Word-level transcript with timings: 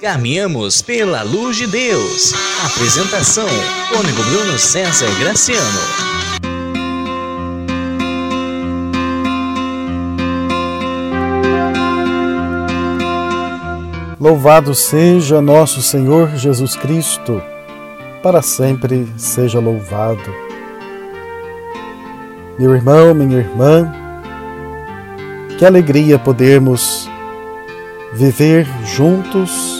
Caminhamos 0.00 0.80
pela 0.80 1.22
luz 1.22 1.58
de 1.58 1.66
Deus. 1.66 2.32
Apresentação: 2.64 3.46
Cônigo 3.92 4.22
Bruno 4.22 4.58
César 4.58 5.10
Graciano. 5.20 5.60
Louvado 14.18 14.74
seja 14.74 15.42
nosso 15.42 15.82
Senhor 15.82 16.34
Jesus 16.34 16.74
Cristo, 16.76 17.42
para 18.22 18.40
sempre 18.40 19.06
seja 19.18 19.60
louvado. 19.60 20.34
Meu 22.58 22.74
irmão, 22.74 23.14
minha 23.14 23.40
irmã, 23.40 23.92
que 25.58 25.66
alegria 25.66 26.18
podermos 26.18 27.06
viver 28.14 28.66
juntos, 28.84 29.79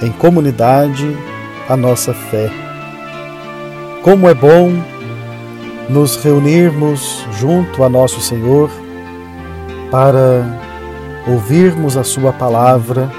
em 0.00 0.12
comunidade, 0.12 1.16
a 1.68 1.76
nossa 1.76 2.14
fé. 2.14 2.50
Como 4.02 4.28
é 4.28 4.34
bom 4.34 4.72
nos 5.88 6.16
reunirmos 6.16 7.24
junto 7.32 7.82
a 7.82 7.88
nosso 7.88 8.20
Senhor 8.20 8.70
para 9.90 10.44
ouvirmos 11.26 11.96
a 11.96 12.04
Sua 12.04 12.32
palavra 12.32 13.10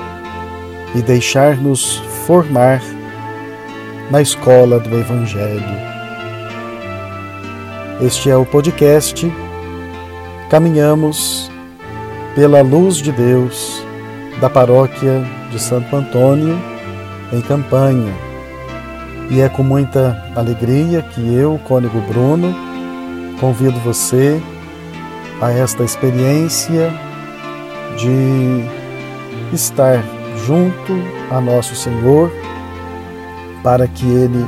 e 0.96 1.02
deixar-nos 1.02 1.98
formar 2.26 2.82
na 4.10 4.22
escola 4.22 4.80
do 4.80 4.98
Evangelho. 4.98 5.90
Este 8.02 8.30
é 8.30 8.38
o 8.38 8.46
podcast 8.46 9.32
Caminhamos 10.50 11.52
pela 12.34 12.62
luz 12.62 12.98
de 12.98 13.12
Deus 13.12 13.84
da 14.40 14.50
paróquia 14.50 15.39
de 15.52 15.60
Santo 15.60 15.96
Antônio, 15.96 16.58
em 17.32 17.42
Campanha. 17.42 18.14
E 19.30 19.42
é 19.42 19.50
com 19.50 19.64
muita 19.64 20.32
alegria 20.36 21.02
que 21.02 21.34
eu, 21.34 21.60
Cônigo 21.68 22.00
Bruno, 22.02 22.54
convido 23.40 23.80
você 23.80 24.42
a 25.42 25.52
esta 25.52 25.84
experiência 25.84 26.92
de 27.98 28.64
estar 29.54 30.04
junto 30.46 30.94
a 31.32 31.40
nosso 31.40 31.76
Senhor 31.76 32.32
para 33.64 33.88
que 33.88 34.06
Ele 34.06 34.46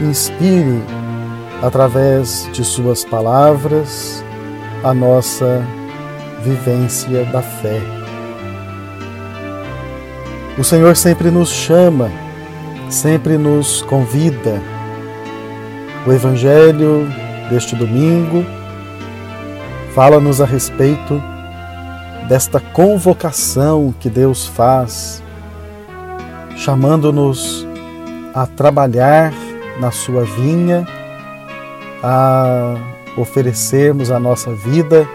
inspire 0.00 0.82
através 1.62 2.48
de 2.52 2.64
Suas 2.64 3.04
palavras 3.04 4.24
a 4.84 4.92
nossa 4.92 5.62
vivência 6.42 7.24
da 7.26 7.42
fé. 7.42 7.95
O 10.58 10.64
Senhor 10.64 10.96
sempre 10.96 11.30
nos 11.30 11.50
chama, 11.50 12.10
sempre 12.88 13.36
nos 13.36 13.82
convida. 13.82 14.58
O 16.06 16.12
Evangelho 16.12 17.06
deste 17.50 17.76
domingo 17.76 18.42
fala-nos 19.94 20.40
a 20.40 20.46
respeito 20.46 21.22
desta 22.26 22.58
convocação 22.58 23.94
que 24.00 24.08
Deus 24.08 24.46
faz, 24.46 25.22
chamando-nos 26.56 27.68
a 28.34 28.46
trabalhar 28.46 29.34
na 29.78 29.90
Sua 29.90 30.24
vinha, 30.24 30.86
a 32.02 32.76
oferecermos 33.14 34.10
a 34.10 34.18
nossa 34.18 34.54
vida 34.54 35.06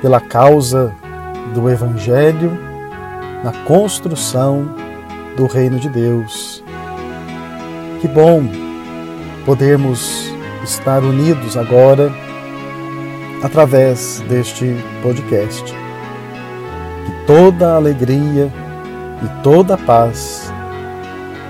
pela 0.00 0.22
causa 0.22 0.94
do 1.52 1.68
Evangelho 1.68 2.73
na 3.44 3.52
construção 3.64 4.66
do 5.36 5.46
Reino 5.46 5.78
de 5.78 5.90
Deus. 5.90 6.64
Que 8.00 8.08
bom 8.08 8.42
podermos 9.44 10.32
estar 10.62 11.02
unidos 11.02 11.54
agora 11.54 12.10
através 13.42 14.24
deste 14.30 14.74
podcast. 15.02 15.62
Que 15.64 17.26
toda 17.26 17.72
a 17.72 17.76
alegria 17.76 18.50
e 19.22 19.42
toda 19.42 19.74
a 19.74 19.78
paz 19.78 20.50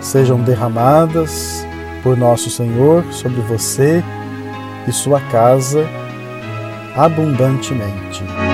sejam 0.00 0.40
derramadas 0.40 1.64
por 2.02 2.16
nosso 2.16 2.50
Senhor 2.50 3.04
sobre 3.12 3.40
você 3.42 4.02
e 4.88 4.92
sua 4.92 5.20
casa 5.30 5.86
abundantemente. 6.96 8.53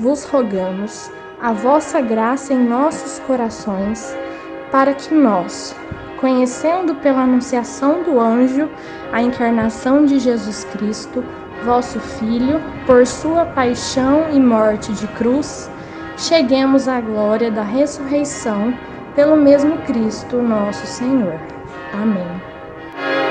vos 0.00 0.24
rogamos 0.24 1.12
a 1.42 1.52
vossa 1.52 2.00
graça 2.00 2.54
em 2.54 2.66
nossos 2.66 3.18
corações, 3.20 4.16
para 4.72 4.94
que 4.94 5.14
nós, 5.14 5.76
conhecendo 6.18 6.94
pela 6.96 7.22
anunciação 7.22 8.02
do 8.02 8.18
anjo 8.18 8.68
a 9.12 9.20
encarnação 9.20 10.06
de 10.06 10.18
Jesus 10.18 10.64
Cristo, 10.72 11.22
vosso 11.64 12.00
Filho, 12.00 12.62
por 12.86 13.06
sua 13.06 13.44
paixão 13.44 14.30
e 14.32 14.40
morte 14.40 14.90
de 14.94 15.06
cruz, 15.08 15.70
cheguemos 16.16 16.88
à 16.88 16.98
glória 17.00 17.50
da 17.50 17.62
ressurreição 17.62 18.72
pelo 19.14 19.36
mesmo 19.36 19.76
Cristo, 19.82 20.40
nosso 20.40 20.86
Senhor. 20.86 21.38
Amém. 21.92 23.29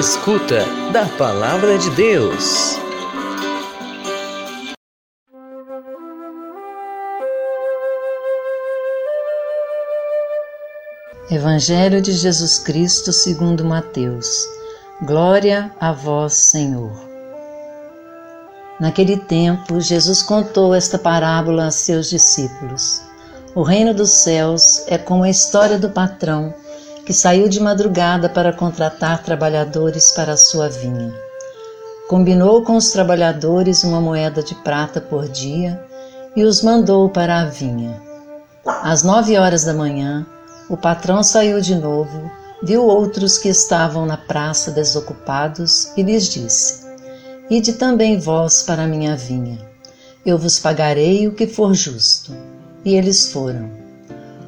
Escuta 0.00 0.64
da 0.94 1.04
Palavra 1.18 1.76
de 1.76 1.90
Deus. 1.90 2.74
Evangelho 11.30 12.00
de 12.00 12.12
Jesus 12.12 12.58
Cristo 12.60 13.12
segundo 13.12 13.62
Mateus. 13.62 14.26
Glória 15.02 15.70
a 15.78 15.92
vós, 15.92 16.32
Senhor. 16.32 16.98
Naquele 18.80 19.18
tempo, 19.18 19.82
Jesus 19.82 20.22
contou 20.22 20.74
esta 20.74 20.98
parábola 20.98 21.66
a 21.66 21.70
seus 21.70 22.08
discípulos. 22.08 23.02
O 23.54 23.62
reino 23.62 23.92
dos 23.92 24.08
céus 24.08 24.82
é 24.86 24.96
como 24.96 25.24
a 25.24 25.28
história 25.28 25.78
do 25.78 25.90
patrão 25.90 26.54
que 27.04 27.12
saiu 27.12 27.48
de 27.48 27.60
madrugada 27.60 28.28
para 28.28 28.52
contratar 28.52 29.22
trabalhadores 29.22 30.12
para 30.12 30.32
a 30.32 30.36
sua 30.36 30.68
vinha. 30.68 31.14
Combinou 32.08 32.62
com 32.62 32.76
os 32.76 32.90
trabalhadores 32.90 33.84
uma 33.84 34.00
moeda 34.00 34.42
de 34.42 34.54
prata 34.56 35.00
por 35.00 35.28
dia 35.28 35.80
e 36.34 36.42
os 36.44 36.62
mandou 36.62 37.08
para 37.08 37.40
a 37.40 37.44
vinha. 37.44 38.00
Às 38.64 39.02
nove 39.02 39.38
horas 39.38 39.64
da 39.64 39.72
manhã, 39.72 40.26
o 40.68 40.76
patrão 40.76 41.22
saiu 41.22 41.60
de 41.60 41.74
novo, 41.74 42.30
viu 42.62 42.84
outros 42.84 43.38
que 43.38 43.48
estavam 43.48 44.06
na 44.06 44.16
praça 44.16 44.70
desocupados 44.70 45.92
e 45.96 46.02
lhes 46.02 46.28
disse: 46.28 46.84
Ide 47.50 47.72
também 47.72 48.18
vós 48.18 48.62
para 48.62 48.84
a 48.84 48.86
minha 48.86 49.16
vinha. 49.16 49.58
Eu 50.24 50.38
vos 50.38 50.58
pagarei 50.58 51.26
o 51.26 51.32
que 51.32 51.46
for 51.46 51.74
justo. 51.74 52.32
E 52.84 52.94
eles 52.94 53.32
foram. 53.32 53.79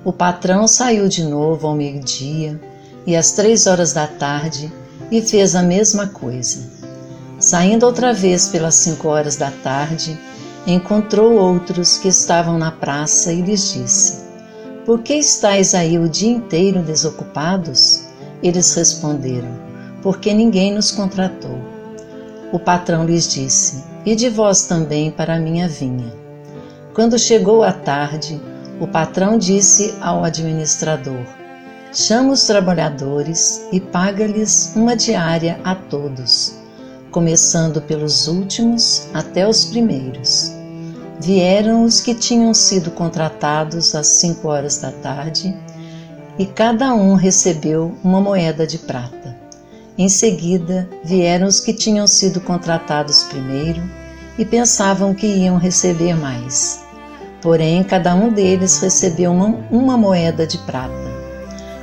O 0.04 0.12
patrão 0.12 0.66
saiu 0.66 1.06
de 1.06 1.22
novo 1.22 1.68
ao 1.68 1.76
meio-dia 1.76 2.60
e 3.06 3.14
às 3.14 3.30
três 3.30 3.68
horas 3.68 3.92
da 3.92 4.04
tarde 4.04 4.72
e 5.12 5.22
fez 5.22 5.54
a 5.54 5.62
mesma 5.62 6.08
coisa. 6.08 6.68
Saindo 7.38 7.86
outra 7.86 8.12
vez 8.12 8.48
pelas 8.48 8.74
cinco 8.74 9.06
horas 9.06 9.36
da 9.36 9.52
tarde, 9.62 10.18
encontrou 10.66 11.34
outros 11.34 11.98
que 11.98 12.08
estavam 12.08 12.58
na 12.58 12.72
praça 12.72 13.32
e 13.32 13.42
lhes 13.42 13.72
disse: 13.72 14.24
Por 14.84 15.02
que 15.02 15.14
estáis 15.14 15.72
aí 15.72 15.96
o 15.96 16.08
dia 16.08 16.32
inteiro 16.32 16.82
desocupados? 16.82 18.02
Eles 18.42 18.74
responderam: 18.74 19.56
Porque 20.02 20.34
ninguém 20.34 20.74
nos 20.74 20.90
contratou. 20.90 21.60
O 22.52 22.58
patrão 22.58 23.04
lhes 23.04 23.32
disse: 23.32 23.84
E 24.04 24.16
de 24.16 24.28
vós 24.28 24.64
também 24.64 25.12
para 25.12 25.36
a 25.36 25.40
minha 25.40 25.68
vinha. 25.68 26.12
Quando 26.92 27.16
chegou 27.18 27.62
a 27.62 27.72
tarde, 27.72 28.40
o 28.82 28.86
patrão 28.88 29.38
disse 29.38 29.94
ao 30.00 30.24
administrador: 30.24 31.24
Chama 31.92 32.32
os 32.32 32.44
trabalhadores 32.46 33.62
e 33.70 33.78
paga-lhes 33.78 34.72
uma 34.74 34.96
diária 34.96 35.60
a 35.62 35.72
todos, 35.72 36.54
começando 37.12 37.80
pelos 37.80 38.26
últimos 38.26 39.06
até 39.14 39.46
os 39.46 39.66
primeiros. 39.66 40.50
Vieram 41.20 41.84
os 41.84 42.00
que 42.00 42.12
tinham 42.12 42.52
sido 42.52 42.90
contratados 42.90 43.94
às 43.94 44.08
cinco 44.08 44.48
horas 44.48 44.78
da 44.78 44.90
tarde 44.90 45.56
e 46.36 46.44
cada 46.44 46.92
um 46.92 47.14
recebeu 47.14 47.96
uma 48.02 48.20
moeda 48.20 48.66
de 48.66 48.78
prata. 48.78 49.36
Em 49.96 50.08
seguida, 50.08 50.90
vieram 51.04 51.46
os 51.46 51.60
que 51.60 51.72
tinham 51.72 52.08
sido 52.08 52.40
contratados 52.40 53.22
primeiro 53.24 53.80
e 54.36 54.44
pensavam 54.44 55.14
que 55.14 55.28
iam 55.28 55.56
receber 55.56 56.16
mais. 56.16 56.82
Porém, 57.42 57.82
cada 57.82 58.14
um 58.14 58.30
deles 58.30 58.80
recebeu 58.80 59.32
uma, 59.32 59.58
uma 59.68 59.96
moeda 59.96 60.46
de 60.46 60.58
prata. 60.58 61.12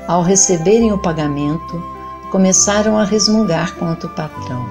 Ao 0.07 0.23
receberem 0.23 0.93
o 0.93 0.97
pagamento, 0.97 1.83
começaram 2.31 2.97
a 2.97 3.03
resmungar 3.03 3.75
contra 3.75 4.07
o 4.07 4.15
patrão. 4.15 4.65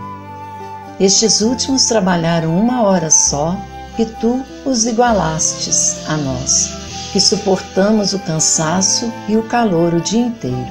Estes 0.98 1.42
últimos 1.42 1.84
trabalharam 1.84 2.58
uma 2.58 2.82
hora 2.82 3.10
só 3.10 3.56
e 3.98 4.04
tu 4.04 4.42
os 4.64 4.86
igualastes 4.86 6.08
a 6.08 6.16
nós, 6.16 6.72
que 7.12 7.20
suportamos 7.20 8.14
o 8.14 8.18
cansaço 8.20 9.12
e 9.28 9.36
o 9.36 9.42
calor 9.42 9.92
o 9.92 10.00
dia 10.00 10.26
inteiro. 10.26 10.66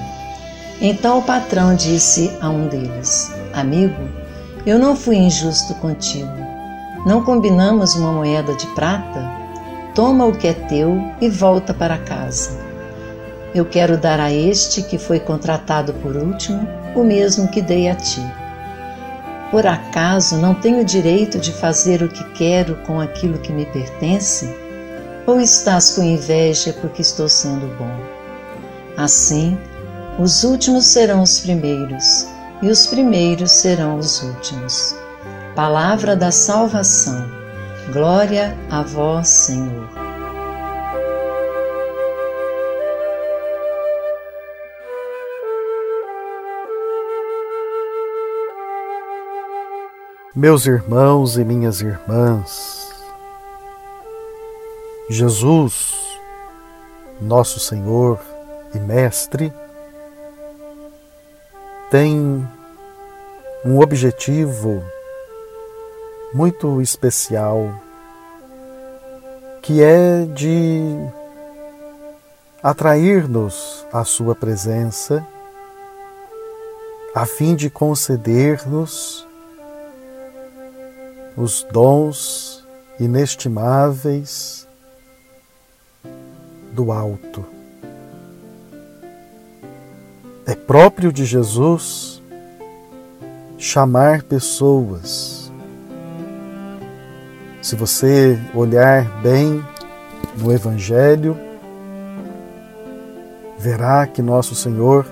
Então 0.81 1.19
o 1.19 1.24
patrão 1.24 1.75
disse 1.75 2.31
a 2.41 2.50
um 2.50 2.67
deles: 2.67 3.31
Amigo, 3.53 4.09
eu 4.65 4.79
não 4.79 4.95
fui 4.95 5.15
injusto 5.15 5.74
contigo. 5.75 6.27
Não 7.05 7.24
combinamos 7.24 7.95
uma 7.95 8.12
moeda 8.12 8.53
de 8.53 8.67
prata? 8.67 9.37
Toma 9.98 10.27
o 10.27 10.32
que 10.32 10.48
é 10.48 10.54
teu 10.54 11.01
e 11.20 11.27
volta 11.27 11.74
para 11.74 11.98
casa. 11.98 12.51
Eu 13.56 13.66
quero 13.66 13.98
dar 13.98 14.20
a 14.20 14.32
este 14.32 14.84
que 14.84 14.96
foi 14.96 15.20
contratado 15.20 15.92
por 15.96 16.16
último 16.16 16.68
o 16.96 17.04
mesmo 17.04 17.48
que 17.48 17.63
dei 17.63 17.89
a 17.89 17.96
ti. 17.96 18.22
Por 19.50 19.66
acaso 19.66 20.38
não 20.38 20.54
tenho 20.54 20.86
direito 20.86 21.39
de 21.39 21.51
fazer 21.51 22.04
o 22.04 22.10
que 22.10 22.24
quero 22.34 22.75
com 22.86 23.01
aquilo 23.01 23.39
que 23.39 23.51
me 23.51 23.66
pertence? 23.66 24.56
Ou 25.25 25.42
estás 25.42 25.96
com 25.96 26.04
inveja 26.04 26.74
porque 26.80 27.01
estou 27.01 27.27
sendo 27.27 27.66
bom? 27.80 28.00
Assim, 28.96 29.58
os 30.20 30.44
últimos 30.44 30.86
serão 30.86 31.24
os 31.24 31.39
primeiros, 31.39 32.27
e 32.62 32.70
os 32.70 32.86
primeiros 32.86 33.50
serão 33.50 33.98
os 33.98 34.22
últimos. 34.22 34.96
Palavra 35.56 36.16
da 36.16 36.30
salvação. 36.30 37.37
Glória 37.91 38.53
a 38.70 38.84
vós, 38.84 39.29
Senhor. 39.29 39.88
Meus 50.36 50.65
irmãos 50.65 51.38
e 51.38 51.46
minhas 51.46 51.79
irmãs, 51.79 52.91
Jesus, 55.10 55.96
nosso 57.22 57.58
Senhor 57.58 58.20
e 58.75 58.79
Mestre, 58.79 59.53
tem 61.89 62.46
um 63.65 63.79
objetivo 63.79 64.84
muito 66.38 66.79
especial, 66.84 67.74
que 69.60 69.82
é 69.82 70.24
de 70.24 70.96
atrair-nos 72.62 73.88
à 73.91 74.03
Sua 74.03 74.36
presença, 74.36 75.25
a 77.15 77.25
fim 77.25 77.56
de 77.56 77.72
conceder-nos 77.72 79.27
os 81.36 81.65
dons 81.72 82.63
inestimáveis 83.00 84.67
do 86.72 86.91
alto. 86.91 87.44
É 90.46 90.53
próprio 90.53 91.12
de 91.12 91.25
Jesus 91.25 92.22
chamar 93.58 94.22
pessoas. 94.22 95.37
Se 97.62 97.76
você 97.76 98.40
olhar 98.54 99.04
bem 99.22 99.64
no 100.38 100.52
Evangelho, 100.52 101.38
verá 103.58 104.06
que 104.06 104.22
nosso 104.22 104.56
Senhor 104.56 105.06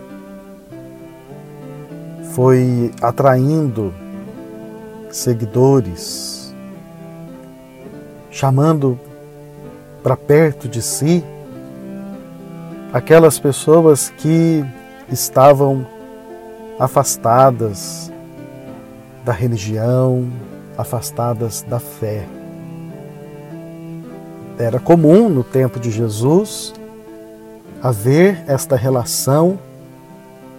foi 2.34 2.92
atraindo 3.02 3.94
seguidores, 5.10 6.54
chamando 8.30 9.00
para 10.04 10.16
perto 10.16 10.68
de 10.68 10.82
si 10.82 11.24
aquelas 12.94 13.40
pessoas 13.40 14.10
que 14.18 14.64
estavam 15.10 15.88
afastadas 16.80 18.12
da 19.24 19.32
religião, 19.32 20.30
afastadas 20.78 21.62
da 21.64 21.80
fé. 21.80 22.26
Era 24.58 24.80
comum 24.80 25.28
no 25.28 25.44
tempo 25.44 25.80
de 25.80 25.92
Jesus 25.92 26.74
haver 27.84 28.42
esta 28.48 28.78
relação 28.78 29.60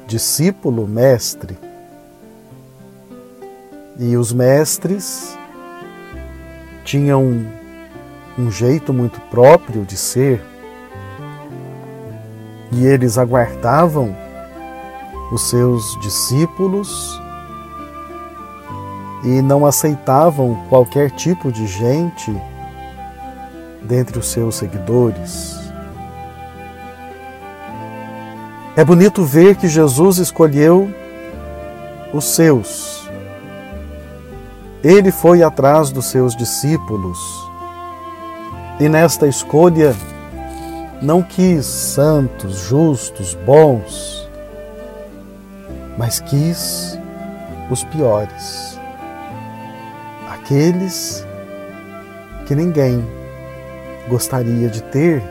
discípulo-mestre. 0.06 1.58
E 3.98 4.14
os 4.18 4.34
mestres 4.34 5.36
tinham 6.84 7.46
um 8.38 8.50
jeito 8.50 8.92
muito 8.92 9.18
próprio 9.22 9.82
de 9.86 9.96
ser, 9.96 10.44
e 12.70 12.84
eles 12.84 13.16
aguardavam 13.16 14.14
os 15.32 15.48
seus 15.48 15.98
discípulos 16.02 17.18
e 19.24 19.40
não 19.40 19.64
aceitavam 19.64 20.66
qualquer 20.68 21.10
tipo 21.10 21.50
de 21.50 21.66
gente 21.66 22.30
dentre 23.87 24.19
os 24.19 24.26
seus 24.26 24.57
seguidores. 24.57 25.57
É 28.76 28.85
bonito 28.85 29.25
ver 29.25 29.57
que 29.57 29.69
Jesus 29.69 30.19
escolheu 30.19 30.93
os 32.12 32.25
seus. 32.25 33.09
Ele 34.85 35.11
foi 35.11 35.43
atrás 35.43 35.90
dos 35.90 36.07
seus 36.07 36.37
discípulos 36.37 37.19
e 38.78 38.88
nesta 38.88 39.26
escolha 39.26 39.97
não 41.00 41.23
quis 41.23 41.64
santos, 41.64 42.59
justos, 42.59 43.35
bons, 43.47 44.28
mas 45.97 46.21
quis 46.21 46.99
os 47.71 47.83
piores, 47.85 48.78
aqueles 50.31 51.26
que 52.47 52.55
ninguém 52.55 53.05
gostaria 54.08 54.68
de 54.68 54.82
ter 54.84 55.22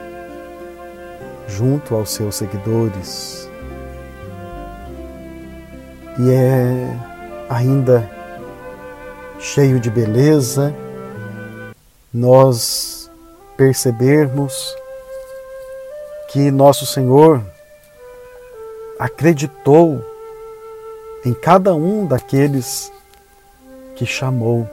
junto 1.48 1.96
aos 1.96 2.12
seus 2.12 2.36
seguidores. 2.36 3.50
E 6.20 6.32
é 6.32 6.98
ainda 7.50 8.10
cheio 9.40 9.80
de 9.80 9.90
beleza 9.90 10.74
nós 12.14 13.12
percebermos 13.58 14.76
que 16.30 16.50
nosso 16.52 16.86
Senhor 16.86 17.42
acreditou 19.00 20.04
em 21.26 21.34
cada 21.34 21.74
um 21.74 22.06
daqueles 22.06 22.92
que 23.96 24.06
chamou, 24.06 24.70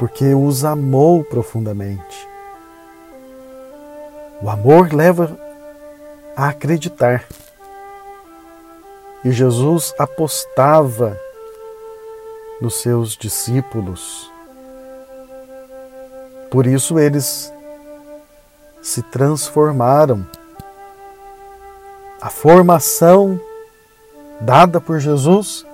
porque 0.00 0.32
os 0.34 0.64
amou 0.64 1.22
profundamente. 1.22 2.26
O 4.40 4.48
amor 4.48 4.94
leva 4.94 5.38
a 6.34 6.48
acreditar. 6.48 7.26
E 9.22 9.30
Jesus 9.30 9.92
apostava 9.98 11.20
nos 12.62 12.80
seus 12.80 13.14
discípulos. 13.14 14.32
Por 16.50 16.66
isso 16.66 16.98
eles 16.98 17.52
se 18.80 19.02
transformaram. 19.02 20.26
A 22.22 22.30
formação 22.30 23.38
dada 24.40 24.80
por 24.80 24.98
Jesus 24.98 25.66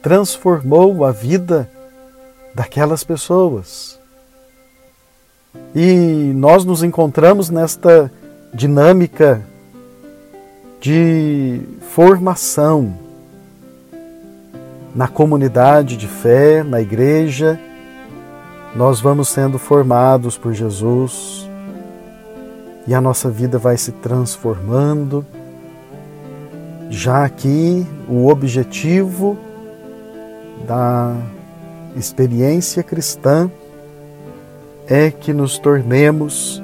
transformou 0.00 1.04
a 1.04 1.12
vida 1.12 1.68
daquelas 2.54 3.02
pessoas. 3.02 3.98
E 5.74 6.32
nós 6.34 6.64
nos 6.64 6.82
encontramos 6.82 7.50
nesta 7.50 8.10
dinâmica 8.52 9.42
de 10.80 11.60
formação 11.90 12.94
na 14.94 15.08
comunidade 15.08 15.96
de 15.96 16.06
fé, 16.06 16.62
na 16.62 16.80
igreja. 16.80 17.58
Nós 18.76 19.00
vamos 19.00 19.28
sendo 19.28 19.58
formados 19.58 20.38
por 20.38 20.52
Jesus 20.52 21.48
e 22.86 22.94
a 22.94 23.00
nossa 23.00 23.30
vida 23.30 23.58
vai 23.58 23.76
se 23.76 23.92
transformando, 23.92 25.24
já 26.90 27.28
que 27.28 27.86
o 28.08 28.28
objetivo 28.28 29.38
da 30.66 31.16
experiência 31.96 32.82
cristã 32.82 33.50
é 34.86 35.10
que 35.10 35.32
nos 35.32 35.58
tornemos 35.58 36.62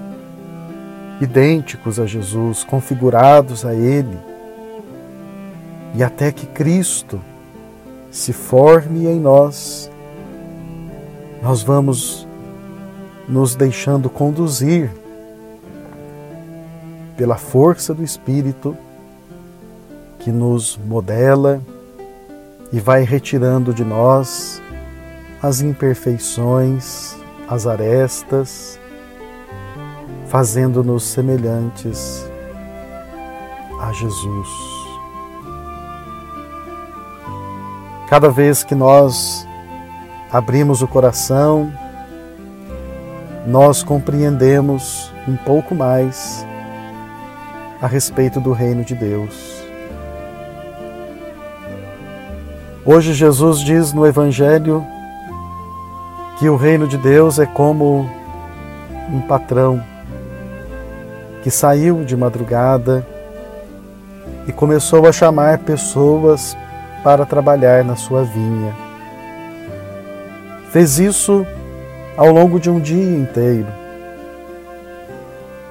idênticos 1.20 2.00
a 2.00 2.06
Jesus, 2.06 2.64
configurados 2.64 3.64
a 3.64 3.74
Ele, 3.74 4.18
e 5.94 6.02
até 6.02 6.32
que 6.32 6.46
Cristo 6.46 7.20
se 8.10 8.32
forme 8.32 9.06
em 9.06 9.20
nós, 9.20 9.90
nós 11.42 11.62
vamos 11.62 12.26
nos 13.28 13.54
deixando 13.54 14.10
conduzir 14.10 14.90
pela 17.16 17.36
força 17.36 17.94
do 17.94 18.02
Espírito 18.02 18.76
que 20.18 20.32
nos 20.32 20.78
modela 20.86 21.60
e 22.72 22.80
vai 22.80 23.02
retirando 23.02 23.72
de 23.72 23.84
nós 23.84 24.60
as 25.42 25.62
imperfeições, 25.62 27.16
as 27.48 27.66
arestas, 27.66 28.78
fazendo-nos 30.26 31.04
semelhantes 31.04 32.24
a 33.80 33.92
Jesus. 33.92 34.48
Cada 38.08 38.28
vez 38.28 38.62
que 38.62 38.74
nós 38.74 39.46
abrimos 40.30 40.82
o 40.82 40.88
coração, 40.88 41.72
nós 43.46 43.82
compreendemos 43.82 45.10
um 45.26 45.36
pouco 45.36 45.74
mais 45.74 46.44
a 47.80 47.86
respeito 47.86 48.40
do 48.40 48.52
reino 48.52 48.84
de 48.84 48.94
Deus. 48.94 49.58
Hoje 52.84 53.14
Jesus 53.14 53.60
diz 53.60 53.92
no 53.92 54.06
Evangelho 54.06 54.84
que 56.40 56.48
o 56.48 56.56
reino 56.56 56.88
de 56.88 56.96
Deus 56.96 57.38
é 57.38 57.44
como 57.44 58.08
um 59.12 59.20
patrão 59.20 59.84
que 61.42 61.50
saiu 61.50 62.02
de 62.02 62.16
madrugada 62.16 63.06
e 64.48 64.52
começou 64.52 65.06
a 65.06 65.12
chamar 65.12 65.58
pessoas 65.58 66.56
para 67.04 67.26
trabalhar 67.26 67.84
na 67.84 67.94
sua 67.94 68.24
vinha. 68.24 68.74
Fez 70.70 70.98
isso 70.98 71.46
ao 72.16 72.30
longo 72.32 72.58
de 72.58 72.70
um 72.70 72.80
dia 72.80 73.18
inteiro. 73.18 73.68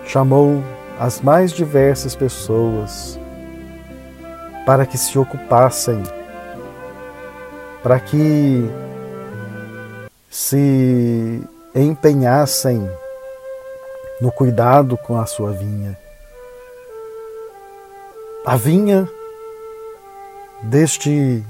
Chamou 0.06 0.64
as 1.00 1.20
mais 1.20 1.52
diversas 1.52 2.16
pessoas 2.16 3.20
para 4.68 4.86
que 4.86 5.00
se 5.00 5.18
ocupassem, 5.18 6.04
para 7.82 8.00
que 8.00 8.70
se 10.30 11.42
empenhassem 11.74 12.90
no 14.22 14.32
cuidado 14.32 14.98
com 14.98 15.20
a 15.20 15.26
sua 15.26 15.52
vinha. 15.52 15.98
A 18.46 18.56
vinha 18.56 19.08
deste 20.64 21.44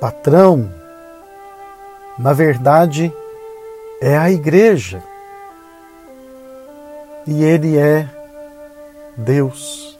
patrão 0.00 0.70
na 2.18 2.32
verdade, 2.32 3.12
é 4.00 4.16
a 4.16 4.30
igreja. 4.30 5.02
E 7.26 7.42
ele 7.42 7.76
é 7.76 8.08
Deus, 9.16 9.98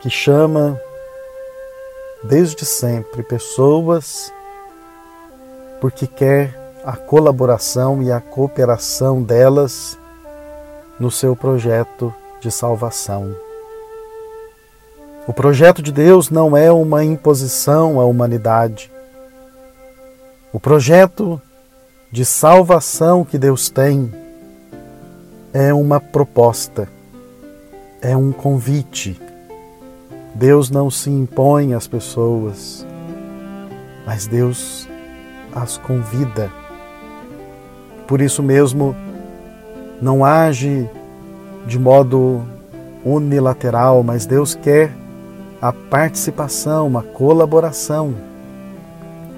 que 0.00 0.10
chama 0.10 0.80
desde 2.24 2.64
sempre 2.64 3.22
pessoas 3.22 4.32
porque 5.82 6.06
quer 6.06 6.56
a 6.84 6.96
colaboração 6.96 8.00
e 8.04 8.12
a 8.12 8.20
cooperação 8.20 9.20
delas 9.20 9.98
no 10.96 11.10
seu 11.10 11.34
projeto 11.34 12.14
de 12.40 12.52
salvação. 12.52 13.34
O 15.26 15.32
projeto 15.32 15.82
de 15.82 15.90
Deus 15.90 16.30
não 16.30 16.56
é 16.56 16.70
uma 16.70 17.02
imposição 17.02 17.98
à 17.98 18.04
humanidade. 18.04 18.92
O 20.52 20.60
projeto 20.60 21.42
de 22.12 22.24
salvação 22.24 23.24
que 23.24 23.36
Deus 23.36 23.68
tem 23.68 24.14
é 25.52 25.74
uma 25.74 25.98
proposta, 25.98 26.88
é 28.00 28.16
um 28.16 28.30
convite. 28.30 29.20
Deus 30.32 30.70
não 30.70 30.88
se 30.88 31.10
impõe 31.10 31.74
às 31.74 31.88
pessoas, 31.88 32.86
mas 34.06 34.28
Deus 34.28 34.86
as 35.54 35.76
convida. 35.78 36.50
Por 38.06 38.20
isso 38.20 38.42
mesmo, 38.42 38.94
não 40.00 40.24
age 40.24 40.88
de 41.66 41.78
modo 41.78 42.42
unilateral, 43.04 44.02
mas 44.02 44.26
Deus 44.26 44.54
quer 44.54 44.92
a 45.60 45.72
participação, 45.72 46.98
a 46.98 47.02
colaboração, 47.02 48.14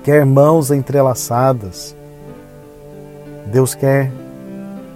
quer 0.03 0.25
mãos 0.25 0.71
entrelaçadas. 0.71 1.95
Deus 3.47 3.75
quer 3.75 4.11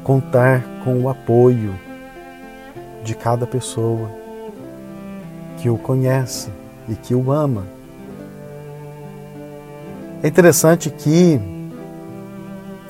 contar 0.02 0.64
com 0.82 1.02
o 1.02 1.08
apoio 1.08 1.74
de 3.04 3.14
cada 3.14 3.46
pessoa 3.46 4.10
que 5.58 5.68
o 5.68 5.76
conhece 5.76 6.48
e 6.88 6.94
que 6.94 7.14
o 7.14 7.30
ama. 7.30 7.77
É 10.20 10.26
interessante 10.26 10.90
que 10.90 11.40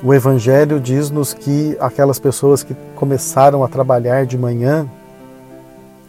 o 0.02 0.14
Evangelho 0.14 0.80
diz-nos 0.80 1.34
que 1.34 1.76
aquelas 1.78 2.18
pessoas 2.18 2.62
que 2.62 2.74
começaram 2.96 3.62
a 3.62 3.68
trabalhar 3.68 4.24
de 4.24 4.38
manhã 4.38 4.88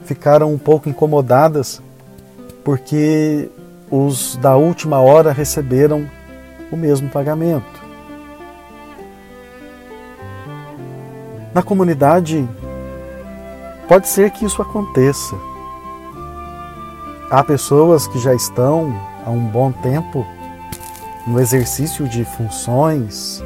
ficaram 0.06 0.54
um 0.54 0.58
pouco 0.58 0.88
incomodadas 0.88 1.82
porque 2.64 3.50
os 3.92 4.38
da 4.38 4.56
última 4.56 5.00
hora 5.00 5.34
receberam 5.34 6.10
o 6.72 6.78
mesmo 6.78 7.10
pagamento. 7.10 7.80
Na 11.53 11.62
comunidade, 11.62 12.48
pode 13.90 14.08
ser 14.08 14.32
que 14.32 14.46
isso 14.46 14.62
aconteça. 14.62 15.36
Há 17.29 17.44
pessoas 17.44 18.08
que 18.08 18.20
já 18.20 18.34
estão 18.34 18.96
há 19.25 19.29
um 19.29 19.46
bom 19.48 19.72
tempo 19.72 20.25
no 21.29 21.39
exercício 21.39 22.07
de 22.07 22.25
funções, 22.25 23.44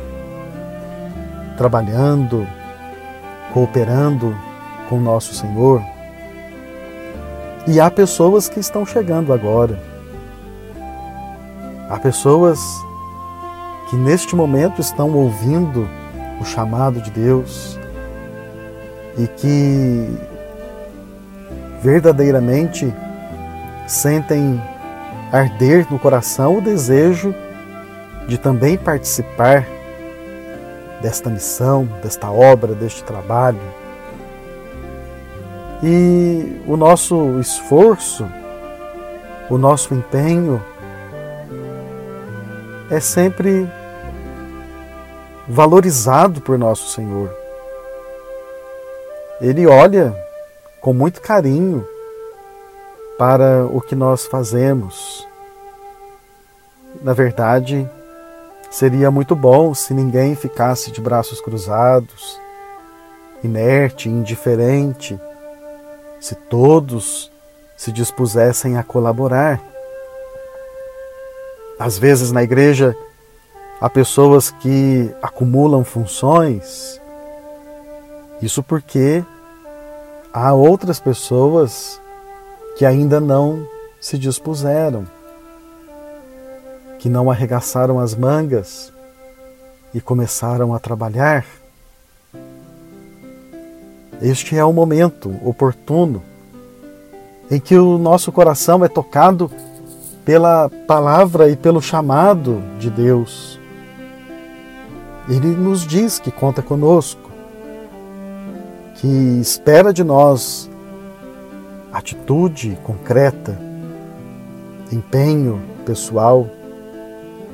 trabalhando, 1.58 2.48
cooperando 3.52 4.34
com 4.88 5.02
nosso 5.02 5.34
Senhor. 5.34 5.84
E 7.68 7.82
há 7.82 7.92
pessoas 7.92 8.48
que 8.48 8.60
estão 8.60 8.86
chegando 8.86 9.34
agora. 9.34 9.78
Há 11.90 12.00
pessoas 12.00 12.58
que 13.90 13.98
neste 13.98 14.34
momento 14.34 14.80
estão 14.80 15.12
ouvindo 15.12 15.88
o 16.40 16.46
chamado 16.46 17.02
de 17.02 17.12
Deus 17.12 17.78
e 19.18 19.28
que 19.28 20.18
verdadeiramente 21.82 22.94
sentem 23.86 24.62
arder 25.34 25.86
no 25.92 26.00
coração 26.00 26.58
o 26.58 26.62
desejo 26.62 27.36
de 28.28 28.38
também 28.38 28.78
participar 28.78 29.68
desta 31.02 31.30
missão, 31.30 31.86
desta 32.02 32.32
obra, 32.32 32.74
deste 32.74 33.04
trabalho. 33.04 33.60
E 35.84 36.62
o 36.66 36.78
nosso 36.78 37.40
esforço, 37.40 38.26
o 39.50 39.58
nosso 39.58 39.94
empenho 39.94 40.64
é 42.90 43.00
sempre 43.00 43.68
valorizado 45.48 46.40
por 46.40 46.58
nosso 46.58 46.90
Senhor. 46.92 47.30
Ele 49.42 49.68
olha 49.68 50.16
com 50.80 50.94
muito 50.94 51.20
carinho 51.20 51.86
para 53.18 53.66
o 53.66 53.82
que 53.82 53.96
nós 53.96 54.26
fazemos. 54.26 55.28
Na 57.02 57.14
verdade, 57.14 57.90
Seria 58.74 59.12
muito 59.12 59.36
bom 59.36 59.72
se 59.76 59.94
ninguém 59.94 60.34
ficasse 60.34 60.90
de 60.90 61.00
braços 61.00 61.40
cruzados, 61.40 62.40
inerte, 63.44 64.10
indiferente, 64.10 65.16
se 66.20 66.34
todos 66.34 67.32
se 67.78 67.92
dispusessem 67.92 68.76
a 68.76 68.82
colaborar. 68.82 69.62
Às 71.78 72.00
vezes 72.00 72.32
na 72.32 72.42
igreja 72.42 72.98
há 73.80 73.88
pessoas 73.88 74.50
que 74.50 75.14
acumulam 75.22 75.84
funções, 75.84 77.00
isso 78.42 78.64
porque 78.64 79.24
há 80.34 80.52
outras 80.52 81.00
pessoas 81.00 82.02
que 82.76 82.88
ainda 82.88 83.20
não 83.20 83.68
se 84.00 84.18
dispuseram 84.18 85.06
que 87.04 87.10
não 87.10 87.30
arregaçaram 87.30 88.00
as 88.00 88.16
mangas 88.16 88.94
e 89.94 90.00
começaram 90.00 90.74
a 90.74 90.80
trabalhar. 90.80 91.46
Este 94.22 94.58
é 94.58 94.64
o 94.64 94.72
momento 94.72 95.36
oportuno 95.44 96.24
em 97.52 97.60
que 97.60 97.78
o 97.78 97.98
nosso 97.98 98.32
coração 98.32 98.86
é 98.86 98.88
tocado 98.88 99.52
pela 100.24 100.70
palavra 100.88 101.50
e 101.50 101.58
pelo 101.58 101.82
chamado 101.82 102.64
de 102.80 102.90
Deus. 102.90 103.60
Ele 105.28 105.48
nos 105.48 105.86
diz 105.86 106.20
que 106.20 106.32
conta 106.32 106.62
conosco, 106.62 107.30
que 108.96 109.42
espera 109.42 109.92
de 109.92 110.06
nós 110.06 110.70
atitude 111.92 112.78
concreta, 112.82 113.60
empenho 114.90 115.62
pessoal 115.86 116.48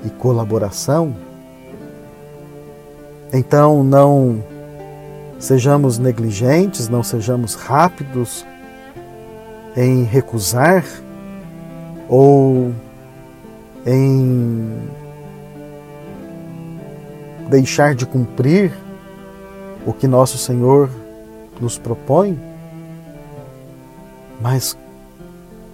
e 0.05 0.09
colaboração, 0.09 1.15
então 3.33 3.83
não 3.83 4.43
sejamos 5.39 5.97
negligentes, 5.99 6.89
não 6.89 7.03
sejamos 7.03 7.55
rápidos 7.55 8.45
em 9.75 10.03
recusar 10.03 10.83
ou 12.07 12.73
em 13.85 14.89
deixar 17.49 17.95
de 17.95 18.05
cumprir 18.05 18.73
o 19.85 19.93
que 19.93 20.07
nosso 20.07 20.38
Senhor 20.38 20.89
nos 21.59 21.77
propõe, 21.77 22.39
mas 24.41 24.77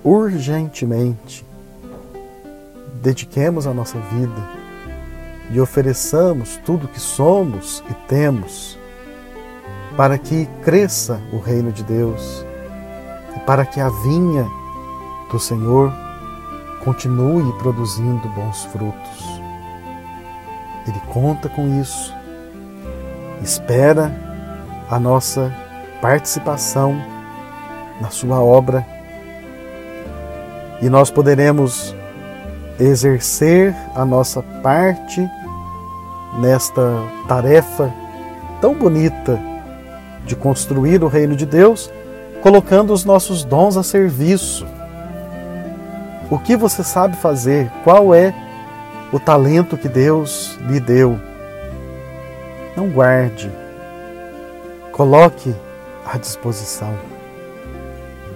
urgentemente 0.04 1.45
dediquemos 3.06 3.68
a 3.68 3.74
nossa 3.74 4.00
vida 4.00 4.50
e 5.52 5.62
ofereçamos 5.62 6.60
tudo 6.66 6.88
que 6.88 7.00
somos 7.00 7.84
e 7.88 7.94
temos 8.08 8.80
para 9.96 10.18
que 10.18 10.50
cresça 10.64 11.22
o 11.32 11.38
reino 11.38 11.72
de 11.72 11.84
Deus 11.84 12.44
e 13.36 13.40
para 13.42 13.64
que 13.64 13.80
a 13.80 13.90
vinha 13.90 14.48
do 15.32 15.40
Senhor 15.40 15.94
continue 16.84 17.54
produzindo 17.60 18.28
bons 18.30 18.66
frutos. 18.66 19.42
Ele 20.88 21.00
conta 21.14 21.48
com 21.48 21.80
isso, 21.80 22.12
espera 23.44 24.12
a 24.90 25.00
nossa 25.00 25.54
participação 26.02 27.00
na 28.02 28.10
Sua 28.10 28.42
obra 28.42 28.84
e 30.82 30.90
nós 30.90 31.12
poderemos 31.12 31.96
exercer 32.80 33.76
a 33.96 34.04
nossa 34.06 34.42
parte 34.62 35.28
nesta 36.40 36.82
tarefa 37.28 37.94
tão 38.60 38.74
bonita 38.74 39.40
de 40.26 40.36
construir 40.36 41.04
o 41.04 41.08
reino 41.08 41.36
de 41.36 41.46
Deus, 41.46 41.92
colocando 42.42 42.92
os 42.92 43.06
nossos 43.06 43.44
dons 43.44 43.78
a 43.78 43.84
serviço. 43.84 44.66
O 46.30 46.40
que 46.40 46.56
você 46.56 46.84
sabe 46.84 47.16
fazer? 47.16 47.72
Qual 47.84 48.14
é 48.14 48.34
o 49.16 49.20
talento 49.20 49.78
que 49.78 49.88
Deus 49.88 50.58
lhe 50.68 50.78
deu. 50.78 51.18
Não 52.76 52.90
guarde, 52.90 53.50
coloque 54.92 55.56
à 56.06 56.18
disposição, 56.18 56.94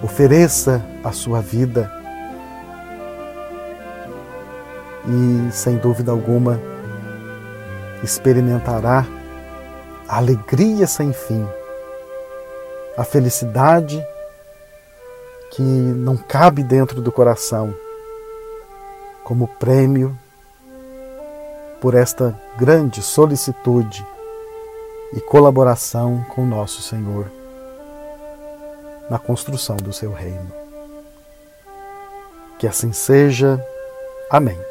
ofereça 0.02 0.82
a 1.04 1.12
sua 1.12 1.42
vida 1.42 1.92
e, 5.10 5.52
sem 5.52 5.76
dúvida 5.76 6.12
alguma, 6.12 6.60
experimentará 8.02 9.04
a 10.08 10.16
alegria 10.16 10.86
sem 10.86 11.12
fim, 11.12 11.46
a 12.96 13.04
felicidade 13.04 14.02
que 15.50 15.62
não 15.62 16.16
cabe 16.16 16.62
dentro 16.62 17.02
do 17.02 17.10
coração, 17.10 17.74
como 19.24 19.48
prêmio 19.48 20.16
por 21.80 21.94
esta 21.94 22.38
grande 22.56 23.02
solicitude 23.02 24.06
e 25.12 25.20
colaboração 25.20 26.24
com 26.28 26.46
nosso 26.46 26.82
Senhor 26.82 27.26
na 29.08 29.18
construção 29.18 29.76
do 29.76 29.92
seu 29.92 30.12
reino. 30.12 30.52
Que 32.58 32.66
assim 32.66 32.92
seja. 32.92 33.60
Amém. 34.30 34.69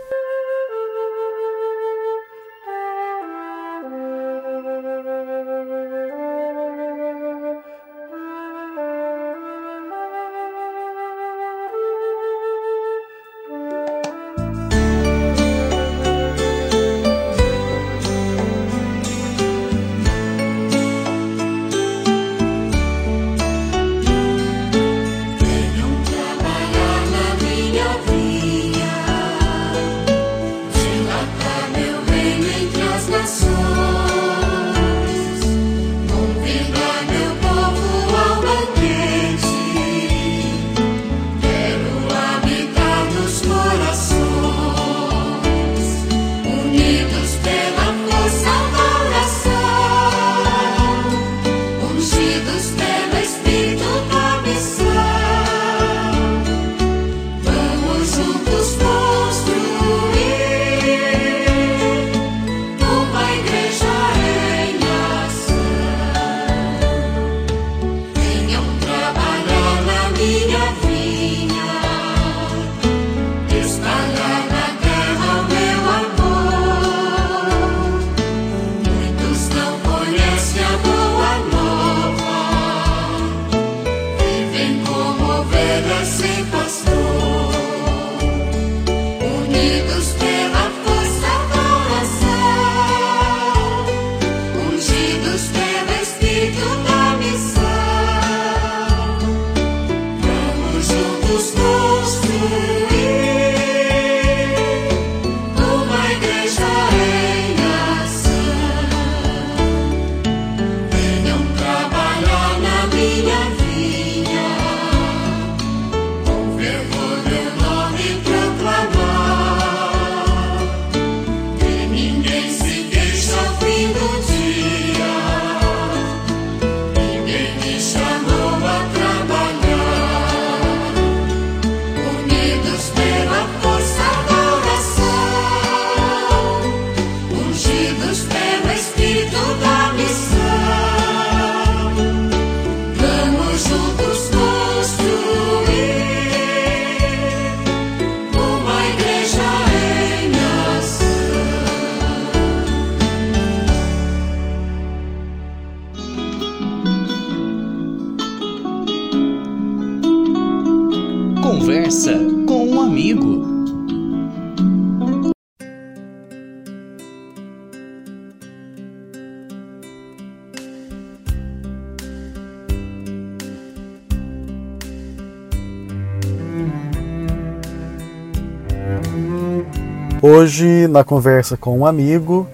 Hoje, 180.49 180.88
na 180.88 181.03
conversa 181.03 181.55
com 181.55 181.77
um 181.77 181.85
amigo, 181.85 182.47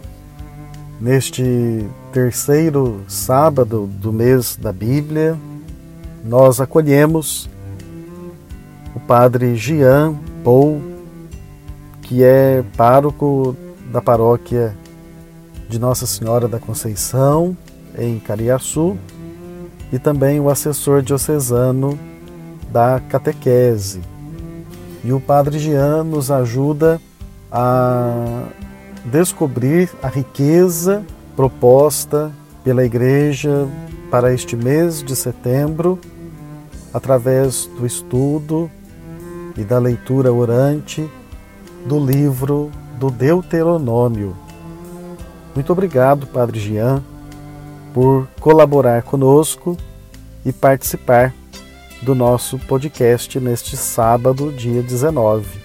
neste 1.00 1.88
terceiro 2.12 3.00
sábado 3.08 3.88
do 3.88 4.12
mês 4.12 4.58
da 4.58 4.74
Bíblia, 4.74 5.38
nós 6.22 6.60
acolhemos 6.60 7.50
o 8.94 9.00
padre 9.00 9.56
Jean 9.56 10.14
Paul, 10.44 10.82
que 12.02 12.22
é 12.22 12.66
pároco 12.76 13.56
da 13.90 14.02
paróquia 14.02 14.76
de 15.70 15.80
Nossa 15.80 16.06
Senhora 16.06 16.50
da 16.50 16.60
Conceição, 16.60 17.56
em 17.98 18.20
Cariaçu, 18.20 18.98
e 19.94 19.98
também 19.98 20.38
o 20.42 20.50
assessor 20.50 21.02
diocesano 21.02 21.98
da 22.70 23.00
catequese. 23.08 24.02
E 25.02 25.14
o 25.14 25.22
padre 25.22 25.60
Jean 25.60 26.04
nos 26.04 26.30
ajuda 26.30 27.00
a 27.58 28.50
descobrir 29.06 29.90
a 30.04 30.10
riqueza 30.10 31.06
proposta 31.38 32.30
pela 32.66 32.84
Igreja 32.84 33.66
para 34.12 34.34
este 34.34 34.58
mês 34.58 35.02
de 35.02 35.16
setembro, 35.16 35.98
através 36.94 37.66
do 37.78 37.86
estudo 37.86 38.70
e 39.56 39.64
da 39.64 39.80
leitura 39.80 40.34
orante 40.34 41.10
do 41.86 41.98
livro 41.98 42.70
do 43.00 43.10
Deuteronômio. 43.10 44.36
Muito 45.54 45.72
obrigado, 45.72 46.28
Padre 46.28 46.60
Jean, 46.60 47.02
por 47.94 48.28
colaborar 48.42 49.04
conosco 49.04 49.78
e 50.46 50.52
participar 50.52 51.34
do 52.02 52.14
nosso 52.14 52.60
podcast 52.60 53.40
neste 53.40 53.78
sábado, 53.78 54.52
dia 54.52 54.82
19. 54.82 55.65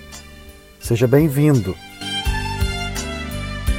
Seja 0.81 1.07
bem-vindo. 1.07 1.77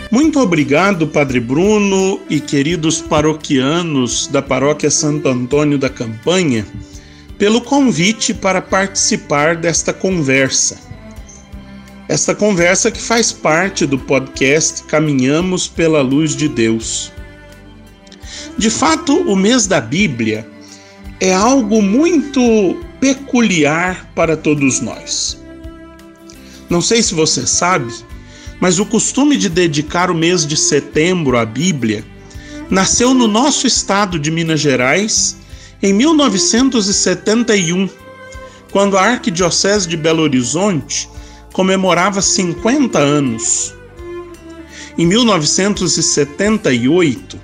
Muito 0.10 0.40
obrigado, 0.40 1.08
Padre 1.08 1.40
Bruno 1.40 2.22
e 2.30 2.40
queridos 2.40 3.02
paroquianos 3.02 4.28
da 4.28 4.42
Paróquia 4.42 4.92
Santo 4.92 5.28
Antônio 5.28 5.78
da 5.78 5.90
Campanha 5.90 6.66
pelo 7.38 7.60
convite 7.62 8.34
para 8.34 8.62
participar 8.62 9.56
desta 9.56 9.92
conversa. 9.92 10.80
esta 12.08 12.36
conversa 12.36 12.92
que 12.92 13.02
faz 13.02 13.32
parte 13.32 13.86
do 13.86 13.98
podcast 13.98 14.84
Caminhamos 14.84 15.68
pela 15.68 16.02
Luz 16.02 16.36
de 16.36 16.48
Deus. 16.48 17.12
De 18.58 18.70
fato, 18.70 19.16
o 19.22 19.36
mês 19.36 19.66
da 19.66 19.82
Bíblia 19.82 20.48
é 21.20 21.34
algo 21.34 21.82
muito 21.82 22.78
peculiar 23.00 24.12
para 24.14 24.36
todos 24.38 24.82
nós. 24.82 25.41
Não 26.72 26.82
sei 26.82 27.04
se 27.04 27.14
você 27.14 27.46
sabe, 27.46 27.94
mas 28.62 28.80
o 28.80 28.86
costume 28.86 29.36
de 29.36 29.50
dedicar 29.50 30.10
o 30.10 30.16
mês 30.16 30.48
de 30.48 30.56
setembro 30.56 31.38
à 31.38 31.46
Bíblia 31.46 32.06
nasceu 32.70 33.14
no 33.14 33.28
nosso 33.28 33.68
estado 33.68 34.18
de 34.18 34.32
Minas 34.32 34.62
Gerais 34.62 35.36
em 35.84 35.92
1971, 35.92 37.90
quando 38.72 38.98
a 38.98 39.02
Arquidiocese 39.02 39.86
de 39.86 39.98
Belo 39.98 40.24
Horizonte 40.24 41.10
comemorava 41.52 42.22
50 42.22 42.98
anos. 42.98 43.74
Em 44.98 45.06
1978, 45.06 47.38